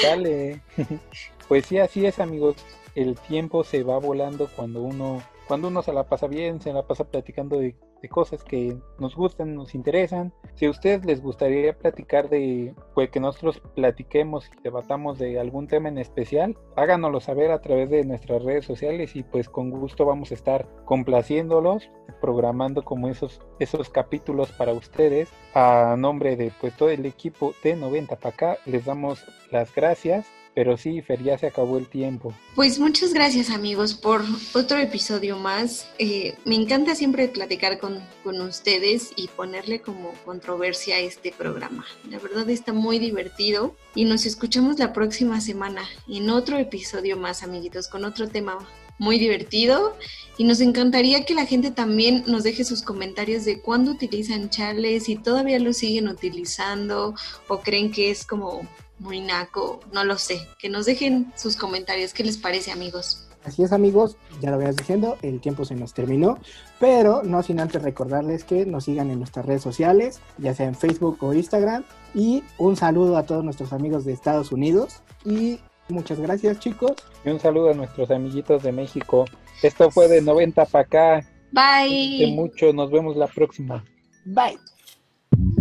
Chale. 0.02 0.62
Pues 1.48 1.66
sí, 1.66 1.78
así 1.80 2.06
es, 2.06 2.20
amigos. 2.20 2.56
El 2.96 3.16
tiempo 3.16 3.64
se 3.64 3.84
va 3.84 4.00
volando 4.00 4.50
cuando 4.56 4.82
uno 4.82 5.22
cuando 5.48 5.68
uno 5.68 5.82
se 5.82 5.94
la 5.94 6.04
pasa 6.04 6.28
bien, 6.28 6.60
se 6.60 6.74
la 6.74 6.84
pasa 6.84 7.04
platicando 7.06 7.60
de, 7.60 7.76
cosas 8.10 8.44
que 8.44 8.78
nos 9.00 9.16
gustan, 9.16 9.56
nos 9.56 9.74
interesan. 9.74 10.32
Si 10.54 10.68
a 10.68 10.70
ustedes 10.70 11.04
les 11.06 11.24
gustaría 11.24 11.76
platicar 11.76 12.30
de, 12.30 12.76
pues 12.94 13.10
que 13.10 13.20
nosotros 13.20 13.60
platiquemos 13.74 14.48
y 14.48 14.62
debatamos 14.62 15.18
de 15.18 15.40
algún 15.40 15.66
tema 15.66 15.90
en 15.90 15.98
especial, 15.98 16.56
háganoslo 16.76 17.20
saber 17.20 17.50
a 17.50 17.62
través 17.62 17.90
de 17.90 18.06
nuestras 18.06 18.44
redes 18.44 18.64
sociales 18.64 19.16
y 19.16 19.24
pues 19.24 19.50
con 19.50 19.72
gusto 19.72 20.06
vamos 20.06 20.30
a 20.30 20.36
estar 20.36 20.68
complaciéndolos, 20.86 21.90
programando 22.22 22.84
como 22.84 23.08
esos, 23.08 23.42
esos 23.58 23.90
capítulos 23.90 24.52
para 24.52 24.74
ustedes. 24.74 25.34
A 25.56 25.96
nombre 25.98 26.36
de 26.36 26.52
pues 26.62 26.78
todo 26.78 26.90
el 26.90 27.08
equipo 27.08 27.56
de 27.64 27.76
90 27.76 28.18
para 28.18 28.36
acá, 28.36 28.58
les 28.68 28.86
damos 28.86 29.26
las 29.50 29.74
gracias 29.74 30.28
pero 30.56 30.78
sí, 30.78 31.02
Fer, 31.02 31.22
ya 31.22 31.38
se 31.38 31.48
acabó 31.48 31.78
el 31.78 31.88
tiempo. 31.88 32.34
Pues 32.56 32.80
muchas 32.80 33.14
gracias 33.14 33.50
amigos 33.50 33.94
por 33.94 34.24
otro 34.54 34.80
episodio 34.80 35.38
más. 35.38 35.86
Eh, 36.00 36.36
me 36.46 36.56
encanta 36.56 36.96
siempre 36.96 37.28
platicar 37.28 37.78
con, 37.78 38.00
con, 38.24 38.40
ustedes 38.40 39.12
y 39.18 39.28
ponerle 39.28 39.82
como 39.82 40.14
controversia 40.24 40.96
a 40.96 41.00
este 41.00 41.34
programa. 41.34 41.86
La 42.10 42.20
verdad 42.20 42.50
está 42.50 42.72
muy 42.72 43.00
divertido 43.00 43.76
y 43.94 44.06
nos 44.06 44.26
escuchamos 44.26 44.80
la 44.80 44.94
próxima 44.94 45.42
semana 45.42 45.84
en 46.08 46.30
otro 46.30 46.58
episodio 46.58 47.18
más, 47.18 47.44
amiguitos, 47.44 47.90
con 47.90 48.06
otro 48.06 48.30
tema 48.30 48.58
muy 48.98 49.20
divertido 49.20 49.98
y 50.38 50.46
nos 50.46 50.62
encantaría 50.62 51.26
que 51.26 51.34
la 51.34 51.46
gente 51.46 51.72
también 51.72 52.24
nos 52.28 52.44
deje 52.44 52.64
sus 52.64 52.82
comentarios 52.82 53.44
de 53.46 53.62
cuándo 53.62 53.92
utilizan 53.92 54.50
chales, 54.50 55.04
si 55.04 55.18
todavía 55.18 55.60
lo 55.60 55.74
siguen 55.74 56.08
utilizando 56.08 57.14
o 57.48 57.60
creen 57.60 57.92
que 57.92 58.10
es 58.10 58.26
como 58.26 58.68
muy 59.00 59.20
naco, 59.20 59.80
no 59.92 60.04
lo 60.04 60.18
sé. 60.18 60.48
Que 60.60 60.70
nos 60.70 60.86
dejen 60.86 61.32
sus 61.36 61.56
comentarios, 61.56 62.14
¿qué 62.14 62.24
les 62.24 62.38
parece 62.38 62.72
amigos? 62.72 63.28
Así 63.46 63.62
es 63.62 63.72
amigos, 63.72 64.18
ya 64.42 64.50
lo 64.50 64.58
veas 64.58 64.76
diciendo, 64.76 65.18
el 65.22 65.40
tiempo 65.40 65.66
se 65.66 65.76
nos 65.76 65.94
terminó, 65.94 66.40
pero 66.80 67.22
no 67.22 67.44
sin 67.44 67.60
antes 67.60 67.84
recordarles 67.84 68.44
que 68.44 68.66
nos 68.66 68.86
sigan 68.86 69.12
en 69.12 69.20
nuestras 69.20 69.46
redes 69.46 69.62
sociales, 69.62 70.20
ya 70.40 70.56
sea 70.56 70.66
en 70.66 70.74
Facebook 70.74 71.20
o 71.22 71.32
Instagram, 71.32 71.84
y 72.16 72.44
un 72.58 72.76
saludo 72.76 73.18
a 73.18 73.24
todos 73.24 73.44
nuestros 73.44 73.72
amigos 73.72 74.04
de 74.04 74.14
Estados 74.14 74.52
Unidos 74.52 75.04
y 75.24 75.60
muchas 75.90 76.20
gracias 76.20 76.60
chicos. 76.60 76.94
Y 77.24 77.30
un 77.30 77.40
saludo 77.40 77.70
a 77.70 77.74
nuestros 77.76 78.10
amiguitos 78.10 78.64
de 78.64 78.72
México. 78.72 79.26
Esto 79.62 79.92
fue 79.92 80.08
de 80.08 80.24
90 80.24 80.66
para 80.66 80.84
acá. 80.84 81.30
Bye. 81.52 82.34
mucho, 82.36 82.74
nos 82.74 82.90
vemos 82.90 83.16
la 83.16 83.28
próxima. 83.28 83.86
Bye. 84.26 84.58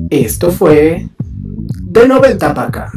Esto 0.08 0.50
fue 0.50 1.06
de 1.18 2.08
90 2.08 2.54
para 2.54 2.68
acá. 2.68 2.92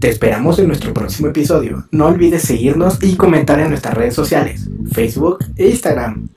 Te 0.00 0.10
esperamos 0.10 0.58
en 0.58 0.68
nuestro 0.68 0.92
próximo 0.92 1.28
episodio. 1.28 1.86
No 1.90 2.06
olvides 2.06 2.42
seguirnos 2.42 3.02
y 3.02 3.16
comentar 3.16 3.60
en 3.60 3.70
nuestras 3.70 3.94
redes 3.94 4.14
sociales, 4.14 4.68
Facebook 4.92 5.38
e 5.56 5.68
Instagram. 5.68 6.28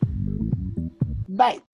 Bye. 1.28 1.66